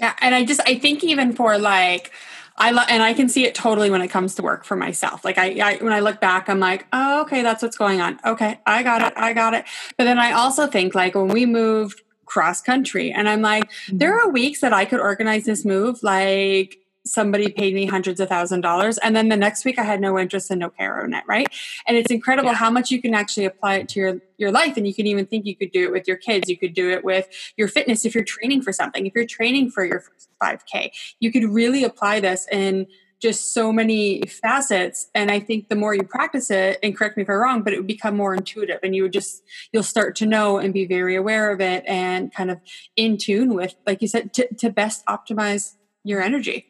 Yeah, 0.00 0.14
and 0.20 0.34
I 0.34 0.44
just 0.44 0.60
I 0.66 0.78
think 0.78 1.04
even 1.04 1.32
for 1.32 1.58
like 1.58 2.12
I 2.58 2.72
lo- 2.72 2.84
and 2.88 3.02
I 3.02 3.14
can 3.14 3.28
see 3.28 3.44
it 3.44 3.54
totally 3.54 3.90
when 3.90 4.02
it 4.02 4.08
comes 4.08 4.34
to 4.34 4.42
work 4.42 4.64
for 4.64 4.76
myself. 4.76 5.24
Like 5.24 5.38
I, 5.38 5.58
I, 5.60 5.76
when 5.76 5.92
I 5.92 6.00
look 6.00 6.20
back, 6.20 6.48
I'm 6.48 6.58
like, 6.58 6.86
oh, 6.92 7.22
okay, 7.22 7.42
that's 7.42 7.62
what's 7.62 7.76
going 7.76 8.00
on. 8.00 8.18
Okay, 8.24 8.58
I 8.66 8.82
got 8.82 9.00
it, 9.00 9.12
I 9.16 9.32
got 9.32 9.54
it. 9.54 9.64
But 9.96 10.04
then 10.04 10.18
I 10.18 10.32
also 10.32 10.66
think 10.66 10.94
like 10.94 11.14
when 11.14 11.28
we 11.28 11.46
moved 11.46 12.02
cross 12.26 12.60
country, 12.60 13.12
and 13.12 13.28
I'm 13.28 13.42
like, 13.42 13.70
mm-hmm. 13.70 13.98
there 13.98 14.18
are 14.20 14.28
weeks 14.28 14.60
that 14.60 14.72
I 14.72 14.84
could 14.84 15.00
organize 15.00 15.44
this 15.44 15.64
move 15.64 16.02
like 16.02 16.78
somebody 17.08 17.50
paid 17.50 17.74
me 17.74 17.86
hundreds 17.86 18.20
of 18.20 18.28
thousand 18.28 18.60
dollars. 18.60 18.98
And 18.98 19.16
then 19.16 19.28
the 19.28 19.36
next 19.36 19.64
week 19.64 19.78
i 19.78 19.82
had 19.82 20.00
no 20.00 20.18
interest 20.18 20.50
and 20.50 20.60
no 20.60 20.70
care 20.70 21.02
on 21.02 21.14
it 21.14 21.24
right? 21.26 21.48
And 21.86 21.96
it's 21.96 22.10
incredible 22.10 22.50
yeah. 22.50 22.56
how 22.56 22.70
much 22.70 22.90
you 22.90 23.00
can 23.00 23.14
actually 23.14 23.46
apply 23.46 23.76
it 23.76 23.88
to 23.90 24.00
your 24.00 24.20
your 24.36 24.52
life. 24.52 24.76
And 24.76 24.86
you 24.86 24.94
can 24.94 25.06
even 25.06 25.26
think 25.26 25.46
you 25.46 25.56
could 25.56 25.72
do 25.72 25.82
it 25.84 25.92
with 25.92 26.06
your 26.06 26.16
kids. 26.16 26.48
You 26.48 26.56
could 26.56 26.74
do 26.74 26.90
it 26.90 27.04
with 27.04 27.26
your 27.56 27.68
fitness 27.68 28.04
if 28.04 28.14
you're 28.14 28.24
training 28.24 28.62
for 28.62 28.72
something. 28.72 29.06
If 29.06 29.14
you're 29.14 29.26
training 29.26 29.70
for 29.70 29.84
your 29.84 30.04
5k 30.42 30.90
you 31.20 31.32
could 31.32 31.44
really 31.44 31.84
apply 31.84 32.20
this 32.20 32.46
in 32.50 32.86
just 33.20 33.52
so 33.52 33.72
many 33.72 34.22
facets. 34.22 35.08
And 35.14 35.30
i 35.30 35.40
think 35.40 35.68
the 35.68 35.76
more 35.76 35.94
you 35.94 36.04
practice 36.04 36.50
it 36.50 36.78
and 36.82 36.96
correct 36.96 37.16
me 37.16 37.24
if 37.24 37.30
i'm 37.30 37.36
wrong 37.36 37.62
but 37.62 37.72
it 37.72 37.76
would 37.78 37.86
become 37.86 38.16
more 38.16 38.34
intuitive. 38.34 38.78
And 38.82 38.94
you 38.94 39.02
would 39.02 39.12
just 39.12 39.42
you'll 39.72 39.82
start 39.82 40.16
to 40.16 40.26
know 40.26 40.58
and 40.58 40.72
be 40.72 40.86
very 40.86 41.16
aware 41.16 41.52
of 41.52 41.60
it 41.60 41.84
and 41.86 42.32
kind 42.32 42.50
of 42.50 42.60
in 42.96 43.16
tune 43.16 43.54
with 43.54 43.74
like 43.86 44.02
you 44.02 44.08
said 44.08 44.32
to, 44.34 44.54
to 44.54 44.70
best 44.70 45.04
optimize 45.06 45.74
your 46.04 46.22
energy 46.22 46.66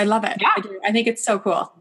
I 0.00 0.04
love 0.04 0.24
it. 0.24 0.36
Yeah. 0.40 0.48
I, 0.56 0.88
I 0.88 0.92
think 0.92 1.06
it's 1.06 1.22
so 1.22 1.38
cool. 1.38 1.72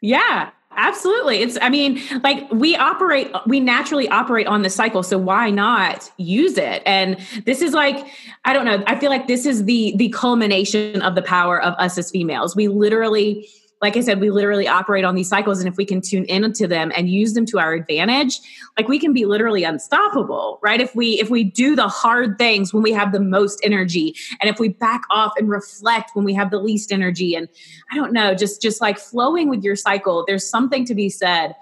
Yeah, 0.00 0.50
absolutely 0.76 1.38
it's 1.38 1.56
i 1.62 1.70
mean 1.70 2.00
like 2.22 2.50
we 2.52 2.76
operate 2.76 3.30
we 3.46 3.58
naturally 3.58 4.08
operate 4.10 4.46
on 4.46 4.62
the 4.62 4.68
cycle 4.68 5.02
so 5.02 5.16
why 5.16 5.50
not 5.50 6.10
use 6.18 6.58
it 6.58 6.82
and 6.84 7.16
this 7.46 7.62
is 7.62 7.72
like 7.72 8.06
i 8.44 8.52
don't 8.52 8.66
know 8.66 8.84
i 8.86 8.98
feel 8.98 9.10
like 9.10 9.26
this 9.26 9.46
is 9.46 9.64
the 9.64 9.94
the 9.96 10.10
culmination 10.10 11.00
of 11.00 11.14
the 11.14 11.22
power 11.22 11.60
of 11.62 11.72
us 11.78 11.96
as 11.96 12.10
females 12.10 12.54
we 12.54 12.68
literally 12.68 13.48
like 13.82 13.96
I 13.96 14.00
said, 14.00 14.20
we 14.20 14.30
literally 14.30 14.66
operate 14.66 15.04
on 15.04 15.14
these 15.14 15.28
cycles. 15.28 15.58
And 15.58 15.68
if 15.68 15.76
we 15.76 15.84
can 15.84 16.00
tune 16.00 16.24
into 16.24 16.66
them 16.66 16.90
and 16.96 17.10
use 17.10 17.34
them 17.34 17.44
to 17.46 17.58
our 17.58 17.74
advantage, 17.74 18.40
like 18.78 18.88
we 18.88 18.98
can 18.98 19.12
be 19.12 19.26
literally 19.26 19.64
unstoppable, 19.64 20.58
right? 20.62 20.80
If 20.80 20.94
we 20.94 21.20
if 21.20 21.28
we 21.28 21.44
do 21.44 21.76
the 21.76 21.88
hard 21.88 22.38
things 22.38 22.72
when 22.72 22.82
we 22.82 22.92
have 22.92 23.12
the 23.12 23.20
most 23.20 23.60
energy, 23.62 24.14
and 24.40 24.48
if 24.48 24.58
we 24.58 24.68
back 24.68 25.02
off 25.10 25.32
and 25.36 25.48
reflect 25.48 26.12
when 26.14 26.24
we 26.24 26.32
have 26.34 26.50
the 26.50 26.58
least 26.58 26.90
energy, 26.90 27.34
and 27.34 27.48
I 27.92 27.96
don't 27.96 28.12
know, 28.12 28.34
just 28.34 28.62
just 28.62 28.80
like 28.80 28.98
flowing 28.98 29.50
with 29.50 29.62
your 29.62 29.76
cycle, 29.76 30.24
there's 30.26 30.48
something 30.48 30.84
to 30.86 30.94
be 30.94 31.10
said. 31.10 31.54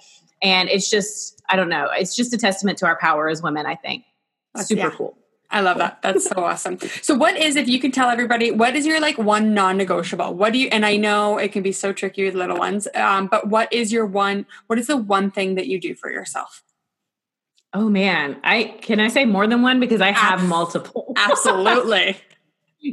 And 0.42 0.68
it's 0.68 0.90
just, 0.90 1.42
I 1.48 1.56
don't 1.56 1.70
know, 1.70 1.88
it's 1.96 2.14
just 2.14 2.34
a 2.34 2.38
testament 2.38 2.76
to 2.78 2.86
our 2.86 2.98
power 2.98 3.28
as 3.28 3.42
women, 3.42 3.66
I 3.66 3.76
think. 3.76 4.04
Super 4.58 4.82
yeah. 4.82 4.90
cool. 4.90 5.16
I 5.50 5.60
love 5.60 5.78
that. 5.78 6.02
That's 6.02 6.24
so 6.26 6.34
awesome. 6.44 6.78
So 7.02 7.14
what 7.14 7.36
is 7.36 7.56
if 7.56 7.68
you 7.68 7.78
can 7.80 7.92
tell 7.92 8.10
everybody 8.10 8.50
what 8.50 8.74
is 8.74 8.86
your 8.86 9.00
like 9.00 9.18
one 9.18 9.54
non-negotiable? 9.54 10.34
What 10.34 10.52
do 10.52 10.58
you 10.58 10.68
and 10.68 10.84
I 10.84 10.96
know 10.96 11.38
it 11.38 11.52
can 11.52 11.62
be 11.62 11.72
so 11.72 11.92
tricky 11.92 12.24
with 12.24 12.34
little 12.34 12.58
ones. 12.58 12.88
Um, 12.94 13.28
but 13.28 13.48
what 13.48 13.72
is 13.72 13.92
your 13.92 14.06
one 14.06 14.46
what 14.66 14.78
is 14.78 14.88
the 14.88 14.96
one 14.96 15.30
thing 15.30 15.54
that 15.54 15.66
you 15.66 15.80
do 15.80 15.94
for 15.94 16.10
yourself? 16.10 16.62
Oh 17.72 17.88
man, 17.88 18.36
I 18.44 18.76
can 18.82 19.00
I 19.00 19.08
say 19.08 19.24
more 19.24 19.46
than 19.46 19.62
one 19.62 19.80
because 19.80 20.00
I 20.00 20.12
have 20.12 20.44
multiple. 20.44 21.12
Absolutely. 21.16 22.16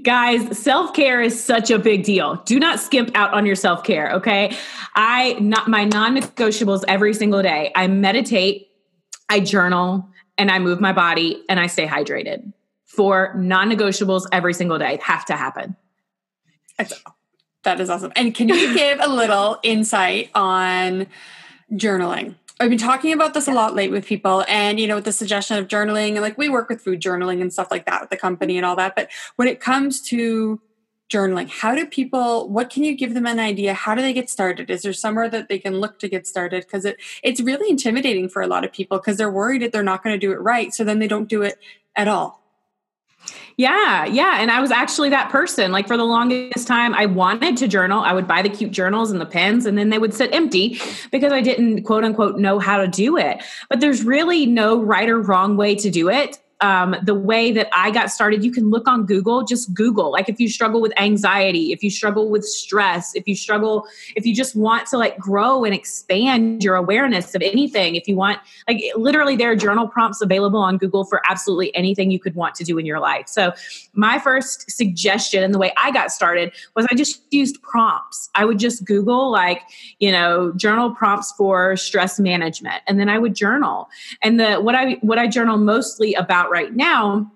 Guys, 0.03 0.57
self-care 0.57 1.21
is 1.21 1.43
such 1.43 1.69
a 1.69 1.77
big 1.77 2.03
deal. 2.03 2.41
Do 2.45 2.57
not 2.57 2.79
skimp 2.79 3.11
out 3.13 3.33
on 3.33 3.45
your 3.45 3.57
self-care, 3.57 4.13
okay? 4.13 4.55
I 4.95 5.33
not 5.33 5.67
my 5.67 5.83
non-negotiables 5.83 6.85
every 6.87 7.13
single 7.13 7.41
day. 7.41 7.73
I 7.75 7.87
meditate, 7.87 8.69
I 9.27 9.41
journal, 9.41 10.09
and 10.37 10.51
I 10.51 10.59
move 10.59 10.79
my 10.79 10.93
body 10.93 11.43
and 11.49 11.59
I 11.59 11.67
stay 11.67 11.87
hydrated. 11.87 12.53
For 12.85 13.33
non 13.37 13.69
negotiables 13.69 14.27
every 14.33 14.53
single 14.53 14.77
day 14.77 14.99
have 15.01 15.23
to 15.25 15.37
happen. 15.37 15.77
That's, 16.77 17.01
that 17.63 17.79
is 17.79 17.89
awesome. 17.89 18.11
And 18.15 18.35
can 18.35 18.49
you 18.49 18.73
give 18.75 18.99
a 18.99 19.07
little 19.07 19.59
insight 19.63 20.29
on 20.35 21.07
journaling? 21.71 22.35
I've 22.59 22.69
been 22.69 22.77
talking 22.77 23.11
about 23.11 23.33
this 23.33 23.47
a 23.47 23.53
lot 23.53 23.73
late 23.73 23.89
with 23.89 24.05
people, 24.05 24.45
and 24.47 24.79
you 24.79 24.87
know, 24.87 24.95
with 24.95 25.05
the 25.05 25.11
suggestion 25.11 25.57
of 25.57 25.67
journaling, 25.67 26.09
and 26.09 26.21
like 26.21 26.37
we 26.37 26.47
work 26.47 26.69
with 26.69 26.81
food 26.81 27.01
journaling 27.01 27.41
and 27.41 27.51
stuff 27.51 27.71
like 27.71 27.85
that 27.87 28.01
with 28.01 28.11
the 28.11 28.17
company 28.17 28.55
and 28.57 28.65
all 28.65 28.75
that. 28.75 28.95
But 28.95 29.09
when 29.35 29.47
it 29.47 29.59
comes 29.59 29.99
to 30.09 30.61
journaling. 31.11 31.49
How 31.49 31.75
do 31.75 31.85
people 31.85 32.49
what 32.49 32.69
can 32.69 32.83
you 32.83 32.95
give 32.95 33.13
them 33.13 33.25
an 33.25 33.39
idea? 33.39 33.73
How 33.73 33.93
do 33.93 34.01
they 34.01 34.13
get 34.13 34.29
started? 34.29 34.69
Is 34.69 34.81
there 34.81 34.93
somewhere 34.93 35.29
that 35.29 35.49
they 35.49 35.59
can 35.59 35.79
look 35.79 35.99
to 35.99 36.09
get 36.09 36.25
started? 36.25 36.63
Because 36.63 36.85
it 36.85 36.97
it's 37.21 37.41
really 37.41 37.69
intimidating 37.69 38.29
for 38.29 38.41
a 38.41 38.47
lot 38.47 38.63
of 38.63 38.71
people 38.71 38.97
because 38.97 39.17
they're 39.17 39.31
worried 39.31 39.61
that 39.61 39.71
they're 39.71 39.83
not 39.83 40.03
going 40.03 40.13
to 40.13 40.19
do 40.19 40.31
it 40.31 40.39
right. 40.39 40.73
So 40.73 40.83
then 40.83 40.99
they 40.99 41.07
don't 41.07 41.27
do 41.27 41.41
it 41.41 41.59
at 41.95 42.07
all. 42.07 42.41
Yeah, 43.57 44.05
yeah. 44.05 44.37
And 44.39 44.49
I 44.49 44.59
was 44.59 44.71
actually 44.71 45.09
that 45.09 45.29
person. 45.29 45.71
Like 45.71 45.87
for 45.87 45.97
the 45.97 46.05
longest 46.05 46.67
time, 46.67 46.95
I 46.95 47.05
wanted 47.05 47.57
to 47.57 47.67
journal. 47.67 48.01
I 48.01 48.13
would 48.13 48.27
buy 48.27 48.41
the 48.41 48.49
cute 48.49 48.71
journals 48.71 49.11
and 49.11 49.21
the 49.21 49.25
pens, 49.25 49.65
and 49.65 49.77
then 49.77 49.89
they 49.89 49.99
would 49.99 50.13
sit 50.13 50.33
empty 50.33 50.79
because 51.11 51.31
I 51.31 51.41
didn't, 51.41 51.83
quote 51.83 52.03
unquote, 52.03 52.39
know 52.39 52.57
how 52.57 52.77
to 52.77 52.87
do 52.87 53.17
it. 53.17 53.43
But 53.69 53.79
there's 53.79 54.03
really 54.03 54.45
no 54.45 54.81
right 54.81 55.07
or 55.07 55.19
wrong 55.19 55.57
way 55.57 55.75
to 55.75 55.91
do 55.91 56.09
it 56.09 56.39
um, 56.61 56.95
the 57.03 57.15
way 57.15 57.51
that 57.51 57.67
I 57.73 57.89
got 57.89 58.11
started, 58.11 58.43
you 58.43 58.51
can 58.51 58.69
look 58.69 58.87
on 58.87 59.05
Google, 59.05 59.43
just 59.43 59.73
Google. 59.73 60.11
Like 60.11 60.29
if 60.29 60.39
you 60.39 60.47
struggle 60.47 60.79
with 60.79 60.93
anxiety, 60.97 61.71
if 61.71 61.83
you 61.83 61.89
struggle 61.89 62.29
with 62.29 62.45
stress, 62.45 63.15
if 63.15 63.27
you 63.27 63.35
struggle, 63.35 63.87
if 64.15 64.25
you 64.25 64.35
just 64.35 64.55
want 64.55 64.87
to 64.87 64.97
like 64.97 65.17
grow 65.17 65.63
and 65.63 65.73
expand 65.73 66.63
your 66.63 66.75
awareness 66.75 67.33
of 67.33 67.41
anything, 67.41 67.95
if 67.95 68.07
you 68.07 68.15
want, 68.15 68.39
like 68.67 68.81
literally, 68.95 69.35
there 69.35 69.51
are 69.51 69.55
journal 69.55 69.87
prompts 69.87 70.21
available 70.21 70.59
on 70.59 70.77
Google 70.77 71.03
for 71.03 71.21
absolutely 71.27 71.75
anything 71.75 72.11
you 72.11 72.19
could 72.19 72.35
want 72.35 72.53
to 72.55 72.63
do 72.63 72.77
in 72.77 72.85
your 72.85 72.99
life. 72.99 73.27
So, 73.27 73.53
my 73.93 74.19
first 74.19 74.69
suggestion 74.69 75.43
and 75.43 75.53
the 75.53 75.57
way 75.57 75.73
I 75.77 75.91
got 75.91 76.11
started 76.11 76.53
was 76.75 76.85
I 76.91 76.95
just 76.95 77.21
used 77.31 77.61
prompts. 77.63 78.29
I 78.35 78.45
would 78.45 78.59
just 78.59 78.85
Google, 78.85 79.31
like, 79.31 79.63
you 79.99 80.11
know, 80.11 80.53
journal 80.55 80.93
prompts 80.93 81.31
for 81.31 81.75
stress 81.75 82.19
management, 82.19 82.83
and 82.87 82.99
then 82.99 83.09
I 83.09 83.17
would 83.17 83.35
journal. 83.35 83.89
And 84.21 84.39
the 84.39 84.57
what 84.57 84.75
I 84.75 84.93
what 85.01 85.17
I 85.17 85.25
journal 85.25 85.57
mostly 85.57 86.13
about 86.13 86.50
right 86.51 86.75
now 86.75 87.31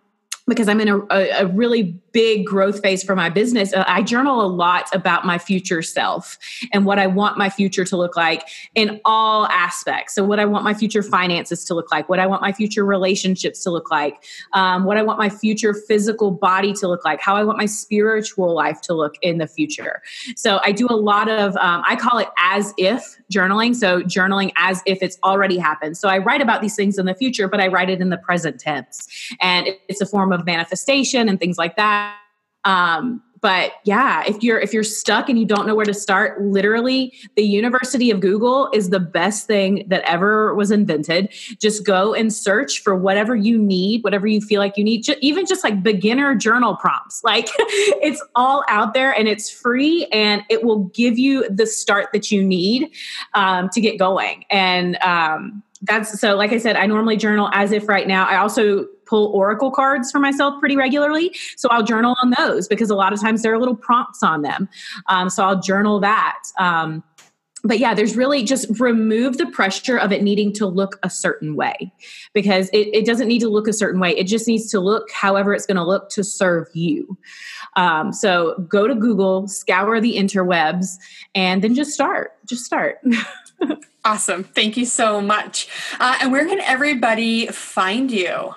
because 0.47 0.67
I'm 0.67 0.79
in 0.81 0.89
a, 0.89 0.99
a, 1.09 1.29
a, 1.29 1.45
really 1.47 1.99
big 2.15 2.45
growth 2.45 2.81
phase 2.81 3.03
for 3.03 3.13
my 3.13 3.27
business, 3.27 3.73
uh, 3.73 3.83
I 3.87 4.01
journal 4.01 4.41
a 4.41 4.47
lot 4.47 4.87
about 4.95 5.25
my 5.25 5.37
future 5.37 5.81
self 5.81 6.37
and 6.71 6.85
what 6.85 6.97
I 6.97 7.07
want 7.07 7.37
my 7.37 7.49
future 7.49 7.83
to 7.83 7.97
look 7.97 8.15
like 8.15 8.47
in 8.73 9.01
all 9.03 9.47
aspects. 9.47 10.15
So, 10.15 10.23
what 10.23 10.39
I 10.39 10.45
want 10.45 10.63
my 10.63 10.73
future 10.73 11.03
finances 11.03 11.65
to 11.65 11.73
look 11.73 11.91
like, 11.91 12.07
what 12.07 12.21
I 12.21 12.25
want 12.25 12.41
my 12.41 12.53
future 12.53 12.85
relationships 12.85 13.61
to 13.65 13.69
look 13.69 13.91
like, 13.91 14.23
um, 14.53 14.85
what 14.85 14.95
I 14.95 15.01
want 15.01 15.19
my 15.19 15.27
future 15.27 15.73
physical 15.73 16.31
body 16.31 16.71
to 16.75 16.87
look 16.87 17.03
like, 17.03 17.19
how 17.19 17.35
I 17.35 17.43
want 17.43 17.57
my 17.57 17.65
spiritual 17.65 18.55
life 18.55 18.79
to 18.83 18.93
look 18.93 19.15
in 19.21 19.37
the 19.37 19.47
future. 19.47 20.01
So, 20.37 20.61
I 20.63 20.71
do 20.71 20.87
a 20.89 20.95
lot 20.95 21.27
of, 21.27 21.57
um, 21.57 21.83
I 21.85 21.97
call 21.97 22.17
it 22.19 22.29
as 22.37 22.73
if 22.77 23.17
journaling. 23.29 23.75
So, 23.75 24.01
journaling 24.03 24.53
as 24.55 24.81
if 24.85 25.03
it's 25.03 25.17
already 25.25 25.57
happened. 25.57 25.97
So, 25.97 26.07
I 26.07 26.19
write 26.19 26.39
about 26.39 26.61
these 26.61 26.77
things 26.77 26.97
in 26.97 27.07
the 27.07 27.15
future, 27.15 27.49
but 27.49 27.59
I 27.59 27.67
write 27.67 27.89
it 27.89 27.99
in 27.99 28.07
the 28.07 28.17
present 28.17 28.57
tense. 28.57 29.09
And 29.41 29.67
it's 29.89 29.99
a 29.99 30.05
form 30.05 30.31
of 30.31 30.45
manifestation 30.45 31.27
and 31.27 31.41
things 31.41 31.57
like 31.57 31.75
that. 31.75 32.04
Um, 32.65 33.21
but 33.41 33.73
yeah 33.83 34.23
if 34.25 34.41
you're 34.41 34.59
if 34.59 34.73
you're 34.73 34.83
stuck 34.83 35.29
and 35.29 35.37
you 35.37 35.45
don't 35.45 35.67
know 35.67 35.75
where 35.75 35.85
to 35.85 35.93
start 35.93 36.41
literally 36.41 37.13
the 37.35 37.43
university 37.43 38.09
of 38.09 38.19
google 38.19 38.71
is 38.73 38.89
the 38.89 38.99
best 38.99 39.45
thing 39.45 39.85
that 39.87 40.01
ever 40.01 40.55
was 40.55 40.71
invented. 40.71 41.31
Just 41.59 41.85
go 41.85 42.15
and 42.15 42.33
search 42.33 42.81
for 42.81 42.95
whatever 42.95 43.35
you 43.35 43.59
need 43.59 44.03
whatever 44.03 44.25
you 44.25 44.41
feel 44.41 44.59
like 44.59 44.77
you 44.77 44.83
need 44.83 45.05
even 45.21 45.45
just 45.45 45.63
like 45.63 45.83
beginner 45.83 46.33
journal 46.33 46.75
prompts. 46.75 47.23
Like 47.23 47.49
it's 47.59 48.23
all 48.33 48.63
out 48.67 48.95
there 48.95 49.11
and 49.11 49.27
it's 49.27 49.47
free 49.47 50.07
and 50.11 50.41
it 50.49 50.63
will 50.63 50.85
give 50.85 51.19
you 51.19 51.47
the 51.47 51.67
start 51.67 52.07
that 52.13 52.31
you 52.31 52.43
need 52.43 52.89
um, 53.35 53.69
to 53.69 53.81
get 53.81 53.99
going. 53.99 54.45
And 54.49 54.95
um, 55.03 55.61
that's 55.81 56.19
so 56.19 56.35
like 56.35 56.51
i 56.51 56.57
said 56.57 56.77
i 56.77 56.85
normally 56.87 57.17
journal 57.17 57.49
as 57.53 57.71
if 57.71 57.87
right 57.87 58.07
now. 58.07 58.25
I 58.25 58.37
also 58.37 58.87
pull 59.05 59.27
oracle 59.27 59.71
cards 59.71 60.11
for 60.11 60.19
myself 60.19 60.59
pretty 60.59 60.75
regularly 60.75 61.35
so 61.57 61.69
i'll 61.69 61.83
journal 61.83 62.15
on 62.21 62.33
those 62.37 62.67
because 62.67 62.89
a 62.89 62.95
lot 62.95 63.13
of 63.13 63.21
times 63.21 63.41
there 63.41 63.53
are 63.53 63.59
little 63.59 63.75
prompts 63.75 64.23
on 64.23 64.41
them 64.41 64.67
um, 65.07 65.29
so 65.29 65.43
i'll 65.43 65.59
journal 65.59 65.99
that 65.99 66.39
um, 66.59 67.03
but 67.65 67.79
yeah, 67.79 67.95
there's 67.95 68.15
really 68.15 68.43
just 68.43 68.79
remove 68.79 69.37
the 69.37 69.47
pressure 69.47 69.97
of 69.97 70.11
it 70.11 70.21
needing 70.21 70.53
to 70.53 70.67
look 70.67 70.99
a 71.01 71.09
certain 71.09 71.55
way 71.55 71.91
because 72.33 72.69
it, 72.69 72.89
it 72.93 73.05
doesn't 73.05 73.27
need 73.27 73.39
to 73.39 73.49
look 73.49 73.67
a 73.67 73.73
certain 73.73 73.99
way. 73.99 74.11
It 74.11 74.25
just 74.27 74.47
needs 74.47 74.69
to 74.69 74.79
look 74.79 75.09
however 75.11 75.53
it's 75.53 75.65
going 75.65 75.77
to 75.77 75.83
look 75.83 76.09
to 76.11 76.23
serve 76.23 76.67
you. 76.73 77.17
Um, 77.75 78.13
so 78.13 78.55
go 78.69 78.87
to 78.87 78.93
Google, 78.93 79.47
scour 79.47 79.99
the 79.99 80.15
interwebs, 80.15 80.97
and 81.33 81.63
then 81.63 81.73
just 81.73 81.91
start. 81.91 82.33
Just 82.45 82.65
start. 82.65 82.99
awesome. 84.05 84.43
Thank 84.43 84.77
you 84.77 84.85
so 84.85 85.19
much. 85.19 85.67
Uh, 85.99 86.17
and 86.21 86.31
where 86.31 86.47
can 86.47 86.59
everybody 86.59 87.47
find 87.47 88.11
you? 88.11 88.53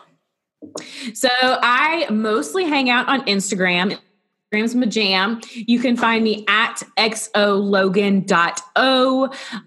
So 1.15 1.29
I 1.41 2.07
mostly 2.11 2.65
hang 2.65 2.91
out 2.91 3.09
on 3.09 3.25
Instagram. 3.27 3.99
Instagram's 4.53 4.75
my 4.75 4.87
jam. 4.87 5.41
You 5.55 5.79
can 5.79 5.97
find 5.97 6.25
me 6.25 6.45
at 6.49 6.83
xologan.o. 6.97 8.11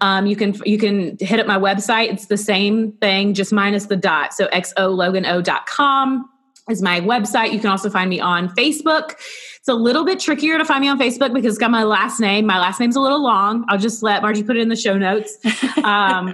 Um, 0.00 0.26
you 0.26 0.36
can 0.36 0.54
you 0.64 0.78
can 0.78 1.16
hit 1.20 1.38
up 1.38 1.46
my 1.46 1.58
website. 1.58 2.12
It's 2.12 2.26
the 2.26 2.36
same 2.36 2.92
thing, 2.92 3.34
just 3.34 3.52
minus 3.52 3.86
the 3.86 3.96
dot. 3.96 4.34
So 4.34 4.48
xologano.com 4.48 6.28
is 6.68 6.82
my 6.82 7.00
website. 7.00 7.52
You 7.52 7.60
can 7.60 7.70
also 7.70 7.90
find 7.90 8.10
me 8.10 8.20
on 8.20 8.48
Facebook. 8.50 9.12
It's 9.58 9.68
a 9.68 9.74
little 9.74 10.04
bit 10.04 10.18
trickier 10.18 10.58
to 10.58 10.64
find 10.64 10.80
me 10.80 10.88
on 10.88 10.98
Facebook 10.98 11.32
because 11.32 11.54
it's 11.54 11.60
got 11.60 11.70
my 11.70 11.84
last 11.84 12.18
name. 12.18 12.46
My 12.46 12.58
last 12.58 12.80
name's 12.80 12.96
a 12.96 13.00
little 13.00 13.22
long. 13.22 13.64
I'll 13.68 13.78
just 13.78 14.02
let 14.02 14.22
Margie 14.22 14.42
put 14.42 14.56
it 14.56 14.60
in 14.60 14.68
the 14.68 14.76
show 14.76 14.98
notes. 14.98 15.38
Um, 15.82 16.32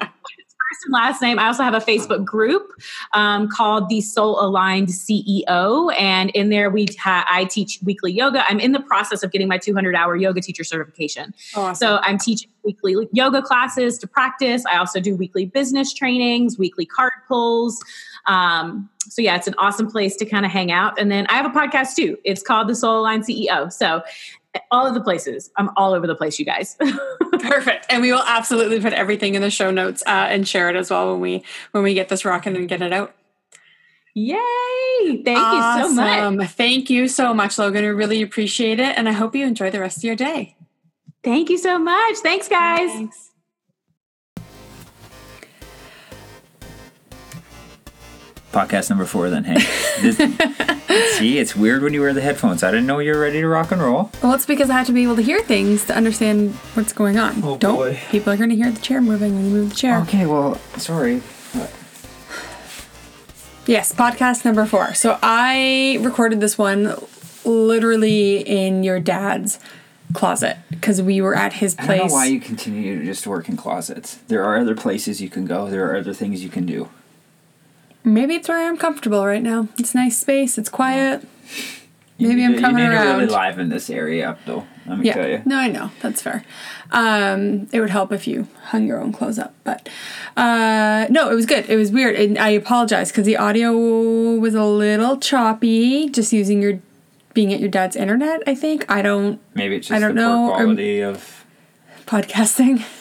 first 0.68 0.84
and 0.84 0.92
last 0.92 1.22
name. 1.22 1.38
I 1.38 1.46
also 1.46 1.62
have 1.62 1.74
a 1.74 1.80
Facebook 1.80 2.24
group 2.24 2.72
um, 3.12 3.48
called 3.48 3.88
the 3.88 4.00
Soul 4.00 4.40
Aligned 4.40 4.88
CEO, 4.88 5.94
and 5.98 6.30
in 6.30 6.50
there 6.50 6.70
we 6.70 6.86
ha- 6.98 7.26
I 7.30 7.44
teach 7.44 7.78
weekly 7.82 8.12
yoga. 8.12 8.44
I'm 8.48 8.60
in 8.60 8.72
the 8.72 8.80
process 8.80 9.22
of 9.22 9.30
getting 9.30 9.48
my 9.48 9.58
200 9.58 9.94
hour 9.94 10.16
yoga 10.16 10.40
teacher 10.40 10.64
certification. 10.64 11.34
Awesome. 11.54 11.74
So 11.74 11.98
I'm 12.02 12.18
teaching 12.18 12.50
weekly 12.64 13.08
yoga 13.12 13.42
classes 13.42 13.98
to 13.98 14.06
practice. 14.06 14.64
I 14.70 14.78
also 14.78 15.00
do 15.00 15.16
weekly 15.16 15.46
business 15.46 15.92
trainings, 15.94 16.58
weekly 16.58 16.86
card 16.86 17.12
pulls. 17.26 17.82
Um, 18.26 18.90
so 19.08 19.22
yeah, 19.22 19.36
it's 19.36 19.46
an 19.46 19.54
awesome 19.58 19.90
place 19.90 20.16
to 20.16 20.26
kind 20.26 20.44
of 20.44 20.52
hang 20.52 20.70
out. 20.70 20.98
And 20.98 21.10
then 21.10 21.26
I 21.28 21.34
have 21.34 21.46
a 21.46 21.58
podcast 21.58 21.94
too. 21.94 22.18
It's 22.24 22.42
called 22.42 22.68
the 22.68 22.74
Soul 22.74 23.00
Aligned 23.00 23.24
CEO. 23.24 23.72
So 23.72 24.02
all 24.70 24.86
of 24.86 24.94
the 24.94 25.00
places. 25.00 25.50
I'm 25.56 25.70
all 25.76 25.92
over 25.92 26.06
the 26.06 26.14
place, 26.14 26.38
you 26.38 26.44
guys. 26.44 26.76
Perfect. 27.40 27.86
And 27.90 28.02
we 28.02 28.12
will 28.12 28.24
absolutely 28.26 28.80
put 28.80 28.92
everything 28.92 29.34
in 29.34 29.42
the 29.42 29.50
show 29.50 29.70
notes 29.70 30.02
uh, 30.06 30.26
and 30.30 30.46
share 30.46 30.68
it 30.70 30.76
as 30.76 30.90
well 30.90 31.12
when 31.12 31.20
we 31.20 31.44
when 31.72 31.84
we 31.84 31.94
get 31.94 32.08
this 32.08 32.24
rocking 32.24 32.56
and 32.56 32.68
get 32.68 32.82
it 32.82 32.92
out. 32.92 33.14
Yay! 34.14 35.22
Thank 35.24 35.38
awesome. 35.38 35.90
you 35.90 35.96
so 35.96 36.30
much. 36.32 36.50
Thank 36.50 36.90
you 36.90 37.06
so 37.06 37.32
much, 37.32 37.56
Logan. 37.58 37.84
We 37.84 37.90
really 37.90 38.22
appreciate 38.22 38.80
it. 38.80 38.96
And 38.98 39.08
I 39.08 39.12
hope 39.12 39.34
you 39.34 39.46
enjoy 39.46 39.70
the 39.70 39.80
rest 39.80 39.98
of 39.98 40.04
your 40.04 40.16
day. 40.16 40.56
Thank 41.22 41.50
you 41.50 41.58
so 41.58 41.78
much. 41.78 42.16
Thanks, 42.16 42.48
guys. 42.48 42.90
Thanks. 42.90 43.30
Podcast 48.52 48.88
number 48.90 49.04
four 49.04 49.30
then, 49.30 49.44
hey. 49.44 49.64
This, 50.88 51.18
see, 51.18 51.38
it's 51.38 51.54
weird 51.56 51.82
when 51.82 51.92
you 51.92 52.00
wear 52.00 52.12
the 52.14 52.20
headphones. 52.20 52.62
I 52.62 52.70
didn't 52.70 52.86
know 52.86 52.98
you 53.00 53.12
were 53.12 53.20
ready 53.20 53.40
to 53.40 53.48
rock 53.48 53.72
and 53.72 53.82
roll. 53.82 54.10
Well, 54.22 54.32
it's 54.34 54.46
because 54.46 54.70
I 54.70 54.74
have 54.78 54.86
to 54.86 54.92
be 54.92 55.02
able 55.02 55.16
to 55.16 55.22
hear 55.22 55.42
things 55.42 55.84
to 55.86 55.94
understand 55.96 56.52
what's 56.74 56.92
going 56.92 57.18
on. 57.18 57.42
Oh, 57.44 57.58
Don't 57.58 57.76
boy. 57.76 58.00
people 58.10 58.32
are 58.32 58.36
going 58.36 58.50
to 58.50 58.56
hear 58.56 58.70
the 58.70 58.80
chair 58.80 59.00
moving 59.00 59.34
when 59.34 59.44
you 59.46 59.50
move 59.50 59.70
the 59.70 59.74
chair. 59.76 60.00
Okay, 60.02 60.24
well, 60.24 60.54
sorry. 60.76 61.20
Yes, 63.66 63.92
podcast 63.92 64.44
number 64.46 64.64
four. 64.64 64.94
So 64.94 65.18
I 65.22 65.98
recorded 66.00 66.40
this 66.40 66.56
one 66.56 66.94
literally 67.44 68.38
in 68.40 68.82
your 68.82 68.98
dad's 68.98 69.58
closet 70.14 70.56
because 70.70 71.02
we 71.02 71.20
were 71.20 71.34
at 71.34 71.54
his 71.54 71.74
place. 71.74 71.88
I 71.90 71.96
don't 71.98 72.08
know 72.08 72.14
why 72.14 72.26
you 72.26 72.40
continue 72.40 72.98
to 73.00 73.04
just 73.04 73.26
work 73.26 73.46
in 73.48 73.56
closets. 73.58 74.16
There 74.28 74.42
are 74.42 74.58
other 74.58 74.74
places 74.74 75.20
you 75.20 75.28
can 75.28 75.44
go. 75.44 75.68
There 75.68 75.90
are 75.90 75.96
other 75.98 76.14
things 76.14 76.42
you 76.42 76.48
can 76.48 76.64
do. 76.64 76.88
Maybe 78.08 78.34
it's 78.36 78.48
where 78.48 78.66
I'm 78.66 78.76
comfortable 78.76 79.26
right 79.26 79.42
now. 79.42 79.68
It's 79.78 79.94
nice 79.94 80.18
space. 80.18 80.56
It's 80.56 80.70
quiet. 80.70 81.26
Maybe 82.18 82.44
I'm 82.44 82.58
coming 82.58 82.82
you 82.82 82.88
need 82.88 82.94
around. 82.94 83.06
To 83.06 83.20
really 83.20 83.26
live 83.32 83.58
in 83.58 83.68
this 83.68 83.90
area 83.90 84.30
up, 84.30 84.38
though. 84.44 84.66
Let 84.86 84.98
me 84.98 85.06
yeah. 85.06 85.14
tell 85.14 85.28
you. 85.28 85.42
No, 85.44 85.56
I 85.56 85.68
know 85.68 85.92
that's 86.00 86.20
fair. 86.20 86.44
Um, 86.90 87.68
it 87.70 87.80
would 87.80 87.90
help 87.90 88.10
if 88.10 88.26
you 88.26 88.48
hung 88.64 88.86
your 88.86 89.00
own 89.00 89.12
clothes 89.12 89.38
up, 89.38 89.54
but 89.62 89.88
uh, 90.36 91.06
no, 91.10 91.30
it 91.30 91.34
was 91.34 91.46
good. 91.46 91.68
It 91.68 91.76
was 91.76 91.92
weird, 91.92 92.16
and 92.16 92.38
I 92.38 92.48
apologize 92.48 93.12
because 93.12 93.26
the 93.26 93.36
audio 93.36 93.72
was 93.72 94.54
a 94.54 94.64
little 94.64 95.18
choppy. 95.18 96.08
Just 96.08 96.32
using 96.32 96.60
your 96.60 96.80
being 97.34 97.52
at 97.52 97.60
your 97.60 97.68
dad's 97.68 97.94
internet, 97.94 98.42
I 98.46 98.54
think. 98.54 98.90
I 98.90 99.02
don't. 99.02 99.40
Maybe 99.54 99.76
it's 99.76 99.88
just 99.88 99.96
I 99.96 100.00
don't 100.00 100.16
the 100.16 100.22
know, 100.22 100.48
quality 100.48 101.00
of 101.00 101.44
podcasting. 102.06 102.84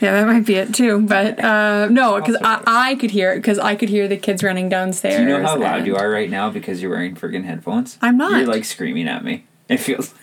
yeah, 0.00 0.12
that 0.12 0.26
might 0.26 0.46
be 0.46 0.54
it 0.54 0.74
too. 0.74 1.00
But 1.00 1.42
uh, 1.42 1.88
no, 1.90 2.20
because 2.20 2.36
I, 2.42 2.62
I 2.66 2.94
could 2.96 3.10
hear 3.10 3.32
it 3.32 3.36
because 3.36 3.58
I 3.58 3.74
could 3.74 3.88
hear 3.88 4.08
the 4.08 4.16
kids 4.16 4.42
running 4.42 4.68
downstairs. 4.68 5.16
Do 5.16 5.22
you 5.22 5.28
know 5.28 5.42
how 5.42 5.58
loud 5.58 5.86
you 5.86 5.96
are 5.96 6.08
right 6.08 6.30
now 6.30 6.50
because 6.50 6.82
you're 6.82 6.90
wearing 6.90 7.14
friggin' 7.14 7.44
headphones? 7.44 7.98
I'm 8.02 8.16
not. 8.16 8.38
You're 8.38 8.46
like 8.46 8.64
screaming 8.64 9.08
at 9.08 9.24
me. 9.24 9.44
It 9.68 9.78
feels 9.78 10.12
like. 10.12 10.20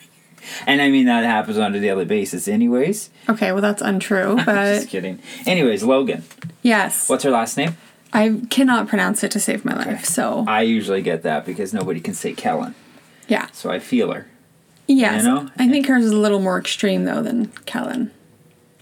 And 0.66 0.82
I 0.82 0.90
mean 0.90 1.06
that 1.06 1.24
happens 1.24 1.58
on 1.58 1.76
a 1.76 1.80
daily 1.80 2.06
basis, 2.06 2.48
anyways. 2.48 3.10
Okay, 3.30 3.52
well 3.52 3.62
that's 3.62 3.82
untrue. 3.82 4.36
But 4.46 4.76
just 4.76 4.90
kidding. 4.90 5.20
Anyways, 5.46 5.84
Logan. 5.84 6.24
Yes. 6.62 7.10
What's 7.10 7.24
her 7.24 7.32
last 7.32 7.58
name? 7.58 7.78
I 8.14 8.42
cannot 8.50 8.88
pronounce 8.88 9.24
it 9.24 9.32
to 9.32 9.40
save 9.40 9.64
my 9.64 9.74
life. 9.74 9.88
Okay. 9.88 10.04
So 10.04 10.46
I 10.48 10.64
usually 10.64 11.02
get 11.02 11.24
that 11.24 11.46
because 11.46 11.74
nobody 11.74 12.00
can 12.00 12.14
say 12.14 12.34
Kellen. 12.34 12.76
Yeah. 13.28 13.48
So 13.54 13.72
I 13.72 13.80
feel 13.80 14.12
her. 14.12 14.28
Yes. 14.88 15.24
You 15.24 15.30
know? 15.30 15.50
I 15.58 15.70
think 15.70 15.88
hers 15.88 16.04
is 16.04 16.12
a 16.12 16.18
little 16.18 16.40
more 16.40 16.58
extreme 16.60 17.06
though 17.06 17.22
than 17.22 17.48
Kellen. 17.66 18.12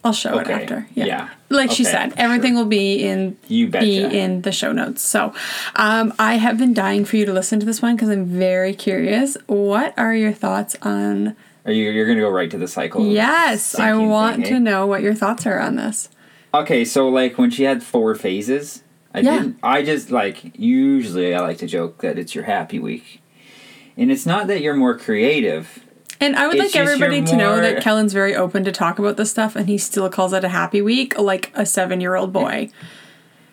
I'll 0.04 0.14
show 0.14 0.40
Okay. 0.40 0.54
it 0.54 0.62
after. 0.62 0.88
Yeah. 0.96 1.06
Yeah. 1.06 1.30
Like 1.50 1.72
she 1.72 1.84
said, 1.84 2.14
everything 2.16 2.56
will 2.56 2.66
be 2.66 3.04
in 3.04 3.36
You 3.48 3.68
be 3.68 4.04
in 4.04 4.44
the 4.44 4.52
show 4.52 4.72
notes. 4.72 5.02
So, 5.02 5.34
um, 5.76 6.14
I 6.20 6.36
have 6.36 6.58
been 6.58 6.74
dying 6.74 7.04
for 7.06 7.18
you 7.18 7.26
to 7.26 7.34
listen 7.34 7.60
to 7.60 7.66
this 7.66 7.82
one 7.82 7.96
because 7.96 8.10
I'm 8.10 8.26
very 8.26 8.74
curious. 8.74 9.36
What 9.48 9.94
are 9.98 10.14
your 10.16 10.32
thoughts 10.32 10.76
on? 10.82 11.36
Are 11.66 11.72
you 11.72 11.90
you're 11.92 12.08
gonna 12.08 12.22
go 12.22 12.30
right 12.30 12.50
to 12.52 12.58
the 12.58 12.68
cycle? 12.68 13.06
Yes, 13.06 13.76
I 13.78 13.94
want 13.96 14.38
thing, 14.38 14.46
to 14.46 14.54
eh? 14.56 14.60
know 14.60 14.88
what 14.88 15.02
your 15.02 15.14
thoughts 15.16 15.46
are 15.46 15.60
on 15.60 15.76
this. 15.76 16.10
Okay, 16.54 16.86
so 16.86 17.10
like 17.10 17.38
when 17.38 17.50
she 17.52 17.64
had 17.64 17.84
four 17.84 18.16
phases, 18.16 18.84
I 19.14 19.20
Yeah. 19.20 19.38
didn't. 19.40 19.58
I 19.62 19.82
just 19.84 20.12
like 20.12 20.58
usually 20.58 21.36
I 21.36 21.42
like 21.42 21.58
to 21.60 21.68
joke 21.68 22.02
that 22.02 22.18
it's 22.18 22.34
your 22.34 22.46
happy 22.46 22.80
week, 22.80 23.22
and 23.98 24.12
it's 24.12 24.26
not 24.26 24.48
that 24.48 24.62
you're 24.62 24.76
more 24.76 24.98
creative. 24.98 25.80
And 26.22 26.36
I 26.36 26.48
would 26.48 26.58
It's 26.58 26.76
like 26.76 26.82
everybody 26.82 27.22
to 27.24 27.36
know 27.38 27.62
that 27.62 27.82
Kellen's 27.82 28.12
very 28.14 28.36
open 28.36 28.64
to 28.66 28.72
talk 28.72 29.00
about 29.00 29.16
this 29.16 29.32
stuff, 29.32 29.56
and 29.56 29.70
he 29.70 29.78
still 29.78 30.10
calls 30.10 30.34
it 30.34 30.44
a 30.44 30.50
happy 30.50 30.82
week, 30.82 31.18
like 31.18 31.52
a 31.56 31.66
seven-year-old 31.66 32.34
boy. 32.34 32.70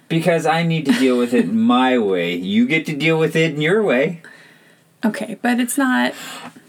Because 0.08 0.46
I 0.46 0.62
need 0.64 0.86
to 0.86 0.92
deal 0.92 1.16
with 1.18 1.32
it 1.34 1.52
my 1.52 1.96
way. 1.98 2.34
You 2.34 2.66
get 2.66 2.86
to 2.86 2.96
deal 2.96 3.18
with 3.18 3.36
it 3.36 3.54
in 3.54 3.60
your 3.60 3.82
way. 3.82 4.20
Okay, 5.04 5.38
but 5.42 5.60
it's 5.60 5.78
not 5.78 6.14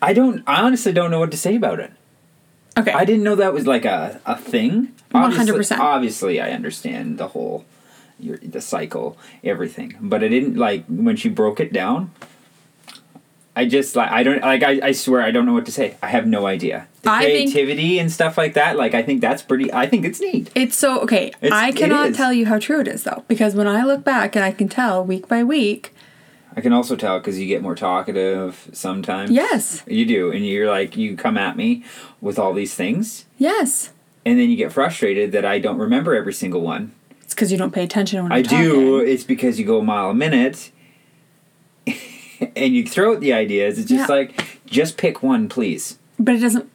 I 0.01 0.13
don't. 0.13 0.43
I 0.45 0.61
honestly 0.61 0.91
don't 0.91 1.09
know 1.11 1.19
what 1.19 1.31
to 1.31 1.37
say 1.37 1.55
about 1.55 1.79
it. 1.79 1.91
okay. 2.77 2.91
I 2.91 3.05
didn't 3.05 3.23
know 3.23 3.35
that 3.35 3.53
was 3.53 3.65
like 3.65 3.85
a, 3.85 4.21
a 4.25 4.37
thing. 4.37 4.93
Obviously- 5.13 5.53
100%. 5.53 5.79
Obviously, 5.79 6.39
I 6.41 6.51
understand 6.51 7.17
the 7.17 7.29
whole, 7.29 7.65
your 8.19 8.37
the 8.37 8.61
cycle, 8.61 9.17
everything. 9.43 9.95
But 9.99 10.23
I 10.23 10.27
didn't 10.27 10.55
like 10.57 10.85
when 10.87 11.15
she 11.15 11.29
broke 11.29 11.59
it 11.59 11.73
down. 11.73 12.11
I 13.57 13.65
just 13.65 13.95
like 13.95 14.11
I 14.11 14.21
don't 14.23 14.41
like 14.41 14.63
I, 14.63 14.79
I 14.89 14.91
swear 14.91 15.21
I 15.21 15.31
don't 15.31 15.45
know 15.45 15.53
what 15.53 15.65
to 15.65 15.71
say. 15.71 15.97
I 16.03 16.07
have 16.07 16.27
no 16.27 16.45
idea. 16.45 16.87
The 17.01 17.11
I 17.11 17.21
think- 17.23 17.51
creativity 17.51 17.97
and 17.99 18.11
stuff 18.11 18.37
like 18.37 18.53
that. 18.53 18.77
Like 18.77 18.93
I 18.93 19.01
think 19.03 19.19
that's 19.21 19.41
pretty. 19.41 19.73
I 19.73 19.87
think 19.87 20.05
it's 20.05 20.19
neat. 20.21 20.49
It's 20.55 20.77
so 20.77 20.99
okay. 21.01 21.27
It's- 21.41 21.51
I 21.51 21.71
cannot 21.71 22.13
tell 22.13 22.31
you 22.31 22.45
how 22.45 22.59
true 22.59 22.79
it 22.81 22.87
is 22.87 23.03
though, 23.03 23.23
because 23.27 23.55
when 23.55 23.67
I 23.67 23.83
look 23.83 24.03
back 24.03 24.35
and 24.35 24.45
I 24.45 24.51
can 24.51 24.67
tell 24.69 25.03
week 25.03 25.27
by 25.27 25.43
week, 25.43 25.93
I 26.55 26.61
can 26.61 26.71
also 26.73 26.95
tell 26.95 27.19
because 27.19 27.39
you 27.39 27.47
get 27.47 27.61
more 27.61 27.75
talkative 27.75 28.69
sometimes. 28.73 29.31
yes, 29.31 29.83
You 29.87 30.05
do, 30.05 30.31
and 30.31 30.45
you're 30.45 30.69
like 30.69 30.95
you 30.97 31.15
come 31.17 31.37
at 31.37 31.57
me 31.57 31.83
with 32.21 32.37
all 32.39 32.53
these 32.53 32.73
things, 32.75 33.25
yes, 33.37 33.91
and 34.25 34.39
then 34.39 34.49
you 34.49 34.55
get 34.55 34.71
frustrated 34.71 35.31
that 35.33 35.45
I 35.45 35.59
don't 35.59 35.77
remember 35.77 36.15
every 36.15 36.33
single 36.33 36.61
one. 36.61 36.91
it's 37.21 37.33
because 37.33 37.51
you 37.51 37.57
don't 37.57 37.73
pay 37.73 37.83
attention 37.83 38.23
when 38.23 38.31
I'm 38.31 38.39
I 38.39 38.41
do. 38.41 38.95
talking. 38.99 39.07
It's 39.13 39.23
because 39.23 39.59
you 39.59 39.65
go 39.65 39.79
a 39.79 39.83
mile 39.83 40.09
a 40.09 40.13
minute, 40.15 40.71
and 42.55 42.73
you 42.75 42.85
throw 42.85 43.13
out 43.13 43.19
the 43.19 43.33
ideas. 43.33 43.79
It's 43.79 43.89
just 43.89 44.09
Yeah. 44.09 44.15
like, 44.15 44.59
just 44.65 44.97
pick 44.97 45.21
one, 45.23 45.49
please. 45.49 45.97
But 46.19 46.35
it 46.35 46.39
doesn't. 46.39 46.69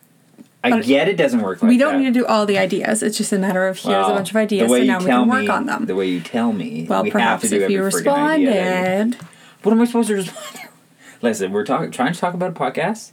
I 0.64 0.78
get 0.80 1.08
it 1.08 1.16
doesn't 1.16 1.40
work 1.42 1.60
like 1.60 1.68
we 1.68 1.76
don't 1.76 1.94
that. 1.94 1.98
need 1.98 2.14
to 2.14 2.20
do 2.20 2.26
all 2.26 2.46
the 2.46 2.56
ideas. 2.56 3.02
It's 3.02 3.18
just 3.18 3.32
a 3.32 3.38
matter 3.38 3.66
of 3.66 3.78
here's 3.78 4.06
a 4.06 4.10
bunch 4.10 4.30
of 4.30 4.36
ideas, 4.36 4.70
so 4.70 4.82
now 4.84 5.00
we 5.00 5.06
can 5.06 5.28
work 5.28 5.40
me- 5.42 5.48
on 5.48 5.66
them. 5.66 5.86
The 5.86 5.96
way 5.96 6.06
you 6.06 6.20
tell 6.20 6.52
me, 6.52 6.86
well, 6.88 7.02
we 7.02 7.10
perhaps 7.10 7.42
have 7.42 7.50
to 7.50 7.58
do 7.58 7.64
if 7.64 7.70
you 7.70 7.84
every 7.84 7.90
friggin' 7.90 8.12
idea 8.16 8.46
that 8.54 8.60
you- 8.60 9.04
responded, 9.04 9.16
What 9.64 9.72
am 9.72 9.80
I 9.80 9.84
supposed 9.86 10.08
to 10.08 10.14
respond 10.14 10.56
to? 10.62 10.68
Listen, 11.22 11.50
we're 11.50 11.64
talking, 11.66 11.90
trying 11.90 12.12
to 12.12 12.18
talk 12.20 12.34
about 12.34 12.50
a 12.50 12.52
podcast. 12.54 13.10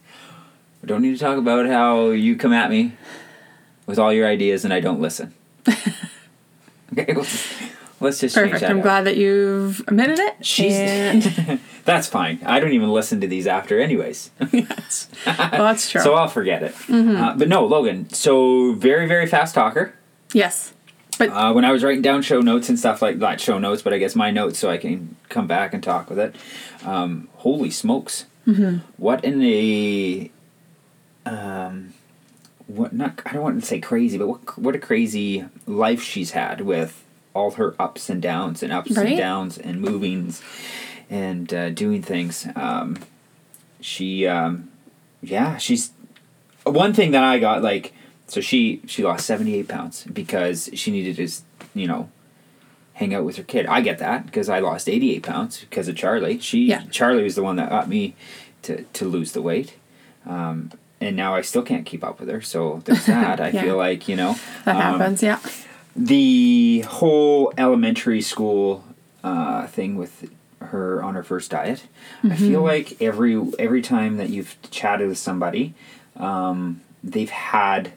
We 0.83 0.87
don't 0.87 1.01
need 1.01 1.13
to 1.13 1.19
talk 1.19 1.39
about 1.39 1.65
how 1.65 2.09
you 2.11 2.35
come 2.35 2.53
at 2.53 2.69
me 2.69 2.93
with 3.87 3.97
all 3.97 4.13
your 4.13 4.27
ideas 4.27 4.63
and 4.63 4.71
I 4.71 4.79
don't 4.79 5.01
listen. 5.01 5.33
okay, 6.97 7.15
let's 7.99 8.19
just 8.19 8.35
change 8.35 8.51
perfect. 8.51 8.61
that 8.61 8.71
I'm 8.71 8.81
glad 8.81 9.03
that 9.05 9.17
you've 9.17 9.79
admitted 9.87 10.19
it. 10.19 10.45
She's- 10.45 11.59
That's 11.85 12.07
fine. 12.07 12.39
I 12.45 12.59
don't 12.59 12.73
even 12.73 12.89
listen 12.91 13.19
to 13.21 13.27
these 13.27 13.47
after, 13.47 13.79
anyways. 13.79 14.29
yes, 14.51 15.09
well, 15.25 15.63
that's 15.63 15.89
true. 15.91 16.01
so 16.01 16.13
I'll 16.13 16.27
forget 16.27 16.61
it. 16.61 16.73
Mm-hmm. 16.75 17.15
Uh, 17.15 17.35
but 17.35 17.47
no, 17.47 17.65
Logan. 17.65 18.09
So 18.13 18.73
very, 18.73 19.07
very 19.07 19.25
fast 19.25 19.55
talker. 19.55 19.95
yes, 20.31 20.73
but 21.17 21.29
Uh, 21.29 21.51
when 21.51 21.65
I 21.65 21.71
was 21.71 21.83
writing 21.83 22.03
down 22.03 22.21
show 22.21 22.41
notes 22.41 22.69
and 22.69 22.77
stuff 22.77 23.01
like 23.01 23.17
not 23.17 23.41
show 23.41 23.57
notes, 23.57 23.81
but 23.81 23.91
I 23.93 23.97
guess 23.97 24.15
my 24.15 24.29
notes 24.29 24.59
so 24.59 24.69
I 24.69 24.77
can 24.77 25.15
come 25.29 25.47
back 25.47 25.73
and 25.73 25.81
talk 25.81 26.09
with 26.11 26.19
it. 26.19 26.35
Um, 26.85 27.27
holy 27.37 27.71
smokes! 27.71 28.25
Mm-hmm. 28.45 28.77
What 28.97 29.23
in 29.25 29.39
the 29.39 30.29
um, 31.25 31.93
what? 32.67 32.93
Not 32.93 33.19
I 33.25 33.33
don't 33.33 33.41
want 33.43 33.59
to 33.61 33.65
say 33.65 33.79
crazy, 33.79 34.17
but 34.19 34.27
what 34.27 34.57
what 34.59 34.75
a 34.75 34.79
crazy 34.79 35.45
life 35.65 36.03
she's 36.03 36.31
had 36.31 36.61
with 36.61 37.03
all 37.39 37.51
her 37.51 37.75
ups 37.79 38.09
and 38.09 38.21
downs 38.21 38.61
and 38.63 38.71
ups 38.73 38.91
Right? 38.91 39.07
and 39.07 39.17
downs 39.17 39.57
and 39.57 39.81
movings 39.81 40.41
and 41.09 41.53
uh, 41.53 41.69
doing 41.69 42.01
things. 42.03 42.47
Um, 42.55 42.97
she 43.81 44.27
um, 44.27 44.69
yeah 45.21 45.57
she's 45.57 45.91
one 46.65 46.93
thing 46.93 47.11
that 47.11 47.23
I 47.23 47.39
got 47.39 47.61
like 47.63 47.93
so 48.27 48.41
she 48.41 48.81
she 48.85 49.03
lost 49.03 49.25
78 49.25 49.67
pounds 49.67 50.03
because 50.11 50.69
she 50.73 50.91
needed 50.91 51.15
to 51.15 51.27
you 51.73 51.87
know 51.87 52.09
hang 52.93 53.13
out 53.15 53.23
with 53.23 53.37
her 53.37 53.43
kid. 53.43 53.65
I 53.67 53.79
get 53.81 53.97
that 53.99 54.25
because 54.25 54.49
I 54.49 54.59
lost 54.59 54.89
88 54.89 55.23
pounds 55.23 55.61
because 55.61 55.87
of 55.87 55.95
Charlie. 55.95 56.39
She 56.39 56.65
Yeah. 56.65 56.83
Charlie 56.91 57.23
was 57.23 57.35
the 57.35 57.43
one 57.43 57.55
that 57.55 57.69
got 57.69 57.87
me 57.87 58.13
to 58.63 58.83
to 58.83 59.05
lose 59.05 59.31
the 59.31 59.41
weight. 59.41 59.75
Um, 60.25 60.71
and 61.01 61.15
now 61.15 61.33
I 61.33 61.41
still 61.41 61.61
can't 61.61 61.85
keep 61.85 62.03
up 62.03 62.19
with 62.19 62.27
her. 62.27 62.41
So 62.41 62.81
there's 62.83 63.05
that. 63.15 63.39
I 63.39 63.49
Yeah. 63.51 63.61
feel 63.63 63.77
like, 63.77 64.09
you 64.09 64.17
know, 64.17 64.35
that 64.65 64.75
um, 64.75 64.99
happens. 64.99 65.23
Yeah, 65.23 65.39
the 66.01 66.85
whole 66.87 67.51
elementary 67.57 68.21
school 68.21 68.83
uh, 69.23 69.67
thing 69.67 69.97
with 69.97 70.29
her 70.61 71.03
on 71.03 71.15
her 71.15 71.23
first 71.23 71.51
diet. 71.51 71.83
I 72.23 72.27
Mm-hmm. 72.27 72.35
feel 72.35 72.61
like 72.63 73.01
every 73.01 73.35
every 73.59 73.81
time 73.81 74.15
that 74.17 74.29
you've 74.29 74.55
chatted 74.71 75.09
with 75.09 75.17
somebody, 75.17 75.73
um, 76.15 76.81
they've 77.03 77.29
had 77.29 77.91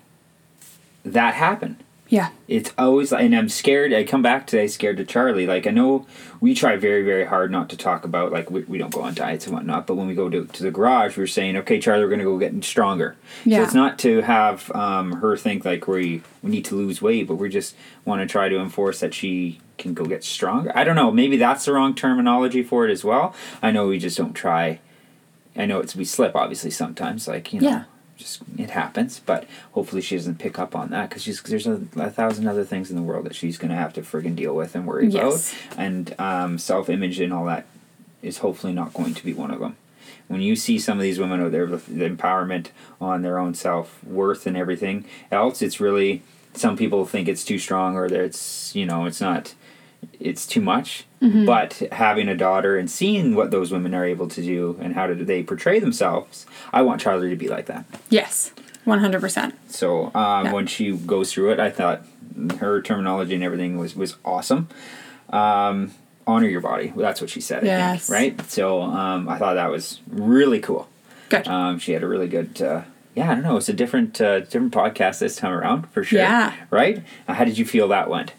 that 1.05 1.35
happen. 1.35 1.77
Yeah, 2.12 2.29
It's 2.46 2.75
always 2.77 3.11
and 3.11 3.35
I'm 3.35 3.48
scared. 3.48 3.94
I 3.94 4.05
come 4.05 4.20
back 4.20 4.46
today 4.46 4.66
scared 4.66 4.98
to 4.98 5.05
Charlie. 5.07 5.46
Like 5.46 5.66
I 5.66 5.70
know 5.70 6.07
we 6.42 6.53
try 6.53 6.77
very 6.77 7.03
very 7.03 7.25
hard 7.25 7.51
not 7.51 7.70
to 7.70 7.77
talk 7.79 8.05
about 8.05 8.31
like 8.31 8.51
we, 8.51 8.64
we 8.64 8.77
don't 8.77 8.92
go 8.92 9.01
on 9.01 9.14
diets 9.14 9.46
and 9.46 9.55
whatnot. 9.55 9.87
But 9.87 9.94
when 9.94 10.09
we 10.09 10.14
go 10.14 10.29
to, 10.29 10.44
to 10.44 10.62
the 10.62 10.70
garage, 10.70 11.16
we're 11.16 11.27
saying, 11.27 11.57
okay, 11.57 11.81
Charlie, 11.81 12.05
we're 12.05 12.11
gonna 12.11 12.25
go 12.25 12.37
get 12.37 12.53
stronger. 12.62 13.16
Yeah. 13.46 13.61
So 13.61 13.62
it's 13.62 13.72
not 13.72 13.98
to 14.01 14.20
have 14.20 14.70
um, 14.72 15.12
her 15.22 15.38
think 15.38 15.64
like 15.64 15.88
we 15.88 16.20
we 16.42 16.51
need 16.51 16.66
to 16.66 16.75
lose 16.75 17.01
weight, 17.01 17.27
but 17.27 17.37
we 17.37 17.48
just 17.48 17.75
want 18.05 18.20
to 18.20 18.27
try 18.31 18.51
to 18.51 18.61
enforce 18.61 19.01
that 19.01 19.14
she 19.14 19.62
can 19.79 19.94
go 19.94 20.05
get 20.05 20.22
stronger. 20.22 20.70
I 20.75 20.85
don't 20.85 20.96
know. 20.96 21.11
Maybe 21.11 21.38
that's 21.38 21.64
the 21.64 21.72
wrong 21.72 21.94
terminology 21.94 22.62
for 22.62 22.87
it 22.87 22.90
as 22.90 23.03
well. 23.03 23.35
I 23.62 23.70
know 23.70 23.87
we 23.87 23.98
just 23.98 24.18
don't 24.18 24.35
try. 24.35 24.81
I 25.57 25.64
know 25.64 25.81
it's 25.81 25.96
we 25.96 26.05
slip 26.05 26.37
obviously 26.37 26.72
sometimes. 26.72 27.27
Like 27.27 27.55
you 27.55 27.62
know. 27.62 27.68
Yeah. 27.70 27.85
Just 28.23 28.43
it 28.59 28.71
happens, 28.71 29.21
but 29.25 29.47
hopefully 29.73 30.01
she 30.03 30.17
doesn't 30.17 30.39
pick 30.39 30.59
up 30.59 30.75
on 30.77 30.91
that 30.91 31.09
because 31.09 31.23
she's 31.23 31.43
there's 31.43 31.67
a, 31.67 31.83
a 31.97 32.11
thousand 32.11 32.47
other 32.49 32.65
things 32.65 32.89
in 32.91 32.97
the 32.97 33.03
world 33.03 33.25
that 33.27 33.35
she's 33.35 33.59
gonna 33.59 33.77
have 33.77 33.93
to 33.95 34.03
friggin' 34.03 34.37
deal 34.37 34.55
with 34.55 34.75
and 34.75 34.87
worry 34.87 35.09
Yes. 35.09 35.53
about, 35.69 35.79
and 35.79 36.15
um, 36.21 36.59
self 36.59 36.89
image 36.89 37.21
and 37.21 37.33
all 37.33 37.45
that 37.47 37.67
is 38.23 38.39
hopefully 38.39 38.73
not 38.73 38.95
going 38.95 39.15
to 39.15 39.25
be 39.25 39.33
one 39.35 39.51
of 39.51 39.61
them. 39.61 39.77
When 40.29 40.41
you 40.41 40.55
see 40.57 40.79
some 40.79 40.99
of 40.99 41.03
these 41.03 41.19
women 41.19 41.41
out 41.43 41.51
their 41.53 41.67
the 41.67 42.09
empowerment 42.09 42.69
on 43.01 43.23
their 43.23 43.39
own 43.39 43.55
self 43.55 44.03
worth 44.05 44.47
and 44.47 44.57
everything 44.57 45.05
else, 45.31 45.61
it's 45.63 45.81
really 45.81 46.23
some 46.55 46.77
people 46.77 47.05
think 47.07 47.29
it's 47.29 47.45
too 47.45 47.59
strong 47.59 47.97
or 47.97 48.09
that 48.09 48.21
it's 48.21 48.75
you 48.77 48.87
know 48.87 49.05
it's 49.07 49.21
not 49.21 49.55
it's 50.21 50.47
too 50.47 50.61
much. 50.61 51.05
Mm-hmm. 51.21 51.45
But 51.47 51.75
having 51.93 52.29
a 52.29 52.35
daughter 52.37 52.77
and 52.77 52.91
seeing 52.91 53.35
what 53.37 53.51
those 53.51 53.71
women 53.71 53.95
are 53.95 54.05
able 54.05 54.29
to 54.29 54.43
do 54.43 54.77
and 54.81 54.95
how 54.95 55.07
do 55.07 55.15
they 55.25 55.43
portray 55.43 55.79
themselves, 55.79 56.47
I 56.73 56.83
want 56.83 57.01
Charlie 57.01 57.31
to 57.31 57.37
be 57.37 57.49
like 57.49 57.67
that. 57.67 57.85
yes, 58.11 58.53
one 58.85 58.99
hundred 58.99 59.21
percent. 59.21 59.55
So 59.71 60.07
um, 60.15 60.47
Yeah. 60.47 60.53
when 60.53 60.67
she 60.67 60.93
goes 60.97 61.33
through 61.33 61.53
it, 61.53 61.61
I 61.61 61.71
thought 61.71 62.03
her 62.59 62.83
terminology 62.83 63.35
and 63.35 63.45
everything 63.45 63.79
was 63.79 63.95
was 63.95 64.17
awesome. 64.25 64.69
Um, 65.31 65.93
honor 66.27 66.49
your 66.49 66.61
body. 66.61 66.93
That's 66.97 67.21
what 67.21 67.31
she 67.31 67.41
said. 67.41 67.65
Yes. 67.65 68.11
I 68.11 68.21
think, 68.21 68.38
right. 68.41 68.51
So 68.51 68.83
um, 68.83 69.29
I 69.29 69.38
thought 69.38 69.55
that 69.55 69.71
was 69.71 70.01
really 70.09 70.61
cool. 70.61 70.88
Good. 71.29 71.47
Um, 71.49 71.79
she 71.79 71.93
had 71.93 72.03
a 72.03 72.09
really 72.09 72.29
good. 72.29 72.61
Uh, 72.61 72.83
yeah, 73.15 73.31
I 73.31 73.35
don't 73.35 73.45
know. 73.45 73.57
It's 73.57 73.69
a 73.69 73.73
different 73.75 74.21
uh, 74.21 74.41
different 74.41 74.73
podcast 74.73 75.21
this 75.21 75.37
time 75.37 75.53
around 75.53 75.88
for 75.91 76.03
sure. 76.03 76.19
Yeah. 76.21 76.55
Right. 76.71 77.03
Uh, 77.29 77.35
how 77.35 77.45
did 77.45 77.59
you 77.59 77.65
feel 77.65 77.88
that 77.88 78.11
went? 78.11 78.33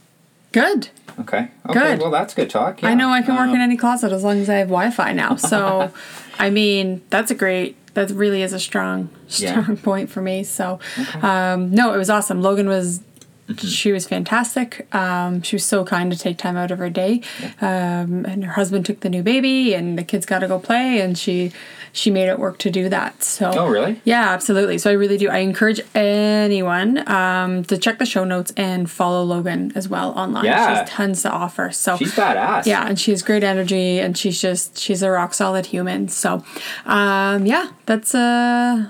Good. 0.54 0.90
Okay. 1.20 1.50
Okay. 1.70 1.74
Good. 1.74 2.00
Well, 2.00 2.10
that's 2.10 2.34
good 2.34 2.50
talk. 2.50 2.84
I 2.84 2.94
know 2.94 3.10
I 3.10 3.22
can 3.22 3.36
work 3.36 3.50
Um, 3.50 3.56
in 3.56 3.62
any 3.62 3.76
closet 3.78 4.12
as 4.14 4.24
long 4.24 4.40
as 4.40 4.50
I 4.50 4.56
have 4.56 4.70
Wi-Fi 4.70 5.12
now. 5.14 5.36
So, 5.36 5.92
I 6.40 6.50
mean, 6.50 7.02
that's 7.10 7.30
a 7.30 7.36
great. 7.36 7.76
That 7.94 8.10
really 8.10 8.42
is 8.42 8.54
a 8.54 8.60
strong, 8.60 9.10
Yeah. 9.28 9.62
strong 9.62 9.78
point 9.90 10.10
for 10.10 10.22
me. 10.22 10.44
So, 10.44 10.80
um, 11.22 11.70
no, 11.70 11.94
it 11.94 11.98
was 11.98 12.10
awesome. 12.10 12.42
Logan 12.42 12.68
was. 12.68 13.02
Mm-hmm. 13.50 13.68
She 13.68 13.92
was 13.92 14.08
fantastic. 14.08 14.88
Um, 14.96 15.42
she 15.42 15.58
was 15.58 15.66
so 15.66 15.84
kind 15.84 16.10
to 16.12 16.18
take 16.18 16.38
time 16.38 16.56
out 16.56 16.72
of 16.72 16.80
her 16.80 16.90
day, 16.90 17.22
um, 17.60 18.24
and 18.26 18.46
her 18.46 18.54
husband 18.54 18.86
took 18.86 19.02
the 19.02 19.10
new 19.10 19.22
baby, 19.22 19.74
and 19.74 19.98
the 19.98 20.04
kids 20.04 20.26
got 20.26 20.40
to 20.40 20.48
go 20.48 20.60
play, 20.60 21.02
and 21.02 21.18
she 21.18 21.52
she 21.92 22.10
made 22.10 22.28
it 22.30 22.40
work 22.40 22.58
to 22.60 22.72
do 22.72 22.88
that. 22.90 23.22
So, 23.22 23.52
Oh, 23.54 23.68
really? 23.68 24.02
yeah, 24.06 24.30
absolutely. 24.30 24.78
So 24.80 24.90
I 24.90 24.94
really 24.94 25.18
do. 25.18 25.30
I 25.30 25.40
encourage 25.40 25.80
anyone 25.94 27.08
um, 27.08 27.64
to 27.66 27.78
check 27.78 28.00
the 28.00 28.06
show 28.06 28.24
notes 28.24 28.52
and 28.58 28.90
follow 28.90 29.24
Logan 29.24 29.72
as 29.76 29.88
well 29.90 30.12
online. 30.12 30.44
She 30.46 30.48
Yeah. 30.50 30.76
has 30.80 30.90
tons 30.90 31.22
to 31.24 31.30
offer. 31.30 31.70
So 31.72 31.98
She's 31.98 32.14
badass. 32.16 32.66
yeah, 32.66 32.88
and 32.88 33.00
she 33.00 33.12
has 33.12 33.22
great 33.22 33.44
energy, 33.44 34.00
and 34.00 34.18
she's 34.18 34.42
just 34.42 34.78
she's 34.78 35.04
a 35.04 35.12
rock 35.12 35.34
solid 35.34 35.66
human. 35.68 36.08
So, 36.08 36.44
um, 36.86 37.46
yeah, 37.46 37.72
that's 37.86 38.16
uh, 38.16 38.88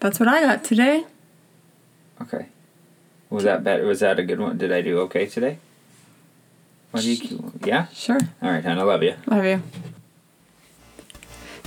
That's 0.00 0.20
what 0.20 0.28
I 0.28 0.42
got 0.42 0.62
today. 0.62 1.04
Okay. 2.20 2.46
Was 3.30 3.44
that 3.44 3.64
better? 3.64 3.84
Was 3.86 4.00
that 4.00 4.18
a 4.18 4.22
good 4.24 4.40
one? 4.40 4.58
Did 4.58 4.72
I 4.72 4.82
do 4.82 5.00
okay 5.00 5.26
today? 5.26 5.58
What 6.90 7.02
do 7.02 7.12
you? 7.12 7.52
Yeah. 7.64 7.88
Sure. 7.88 8.20
All 8.42 8.50
right, 8.50 8.64
hon. 8.64 8.78
I 8.78 8.82
love 8.82 9.02
you. 9.02 9.14
Love 9.26 9.44
you. 9.44 9.62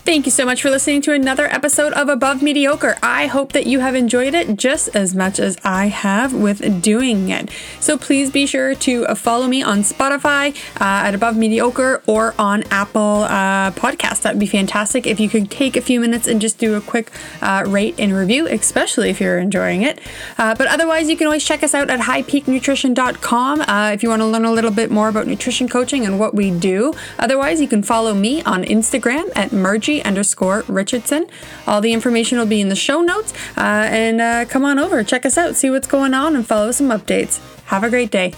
Thank 0.06 0.26
you 0.26 0.32
so 0.32 0.46
much 0.46 0.62
for 0.62 0.72
listening 0.72 1.02
to 1.04 1.14
another 1.14 1.46
episode 1.46 1.94
of 1.94 2.10
Above 2.10 2.42
Mediocre. 2.42 2.98
I 3.04 3.28
hope 3.28 3.52
that 3.52 3.68
you 3.68 3.80
have 3.82 3.96
enjoyed 3.96 4.34
it 4.34 4.56
just 4.56 4.96
as 4.96 5.14
much 5.14 5.40
as 5.40 5.58
I 5.64 5.88
have 5.88 6.34
with 6.34 6.82
doing 6.82 7.30
it. 7.30 7.52
So 7.80 7.96
please 7.98 8.32
be 8.32 8.48
sure 8.48 8.74
to 8.74 9.06
follow 9.14 9.48
me 9.48 9.62
on 9.62 9.80
Spotify 9.80 10.56
uh, 10.82 11.06
at 11.08 11.14
Above 11.14 11.38
Mediocre 11.38 12.02
or 12.08 12.34
on 12.40 12.64
Apple 12.72 13.24
uh, 13.24 13.72
Podcast. 13.72 14.24
That 14.24 14.34
would 14.34 14.40
be 14.40 14.48
fantastic 14.48 15.06
if 15.06 15.20
you 15.20 15.30
could 15.30 15.52
take 15.52 15.76
a 15.76 15.82
few 15.82 16.00
minutes 16.00 16.28
and 16.28 16.42
just 16.42 16.58
do 16.58 16.76
a 16.76 16.82
quick 16.82 17.12
uh, 17.42 17.66
rate 17.68 17.94
and 18.00 18.14
review, 18.14 18.48
especially 18.48 19.10
if 19.12 19.22
you're 19.22 19.38
enjoying 19.38 19.84
it. 19.84 20.00
Uh, 20.40 20.56
but 20.56 20.68
otherwise, 20.68 21.10
you 21.10 21.18
can 21.18 21.28
always 21.28 21.46
check 21.46 21.62
us 21.62 21.76
out 21.76 21.90
at 21.90 22.00
highpeaknutrition.com 22.00 23.62
uh, 23.62 23.92
if 23.94 24.02
you 24.02 24.10
want 24.10 24.22
to 24.22 24.26
learn 24.26 24.46
a 24.46 24.52
little 24.52 24.72
bit 24.72 24.90
more 24.90 25.10
about 25.10 25.28
nutrition 25.28 25.68
coaching 25.70 26.04
and 26.06 26.20
what 26.20 26.34
we 26.34 26.50
do. 26.50 26.94
Otherwise, 27.20 27.62
you 27.62 27.68
can 27.68 27.84
follow 27.84 28.16
me 28.16 28.42
on 28.44 28.64
Instagram 28.64 29.30
at 29.36 29.52
Margie 29.90 30.04
underscore 30.04 30.64
Richardson. 30.68 31.26
All 31.66 31.82
the 31.82 31.94
information 31.94 32.38
will 32.38 32.46
be 32.46 32.62
in 32.62 32.70
the 32.70 32.76
show 32.76 33.02
notes. 33.02 33.34
Uh, 33.58 33.88
and 33.90 34.22
uh, 34.22 34.46
come 34.46 34.64
on 34.64 34.78
over, 34.78 35.04
check 35.04 35.26
us 35.26 35.38
out, 35.38 35.56
see 35.56 35.70
what's 35.70 35.88
going 35.88 36.14
on, 36.14 36.36
and 36.36 36.46
follow 36.46 36.72
some 36.72 36.90
updates. 36.90 37.40
Have 37.66 37.84
a 37.84 37.90
great 37.90 38.12
day. 38.12 38.34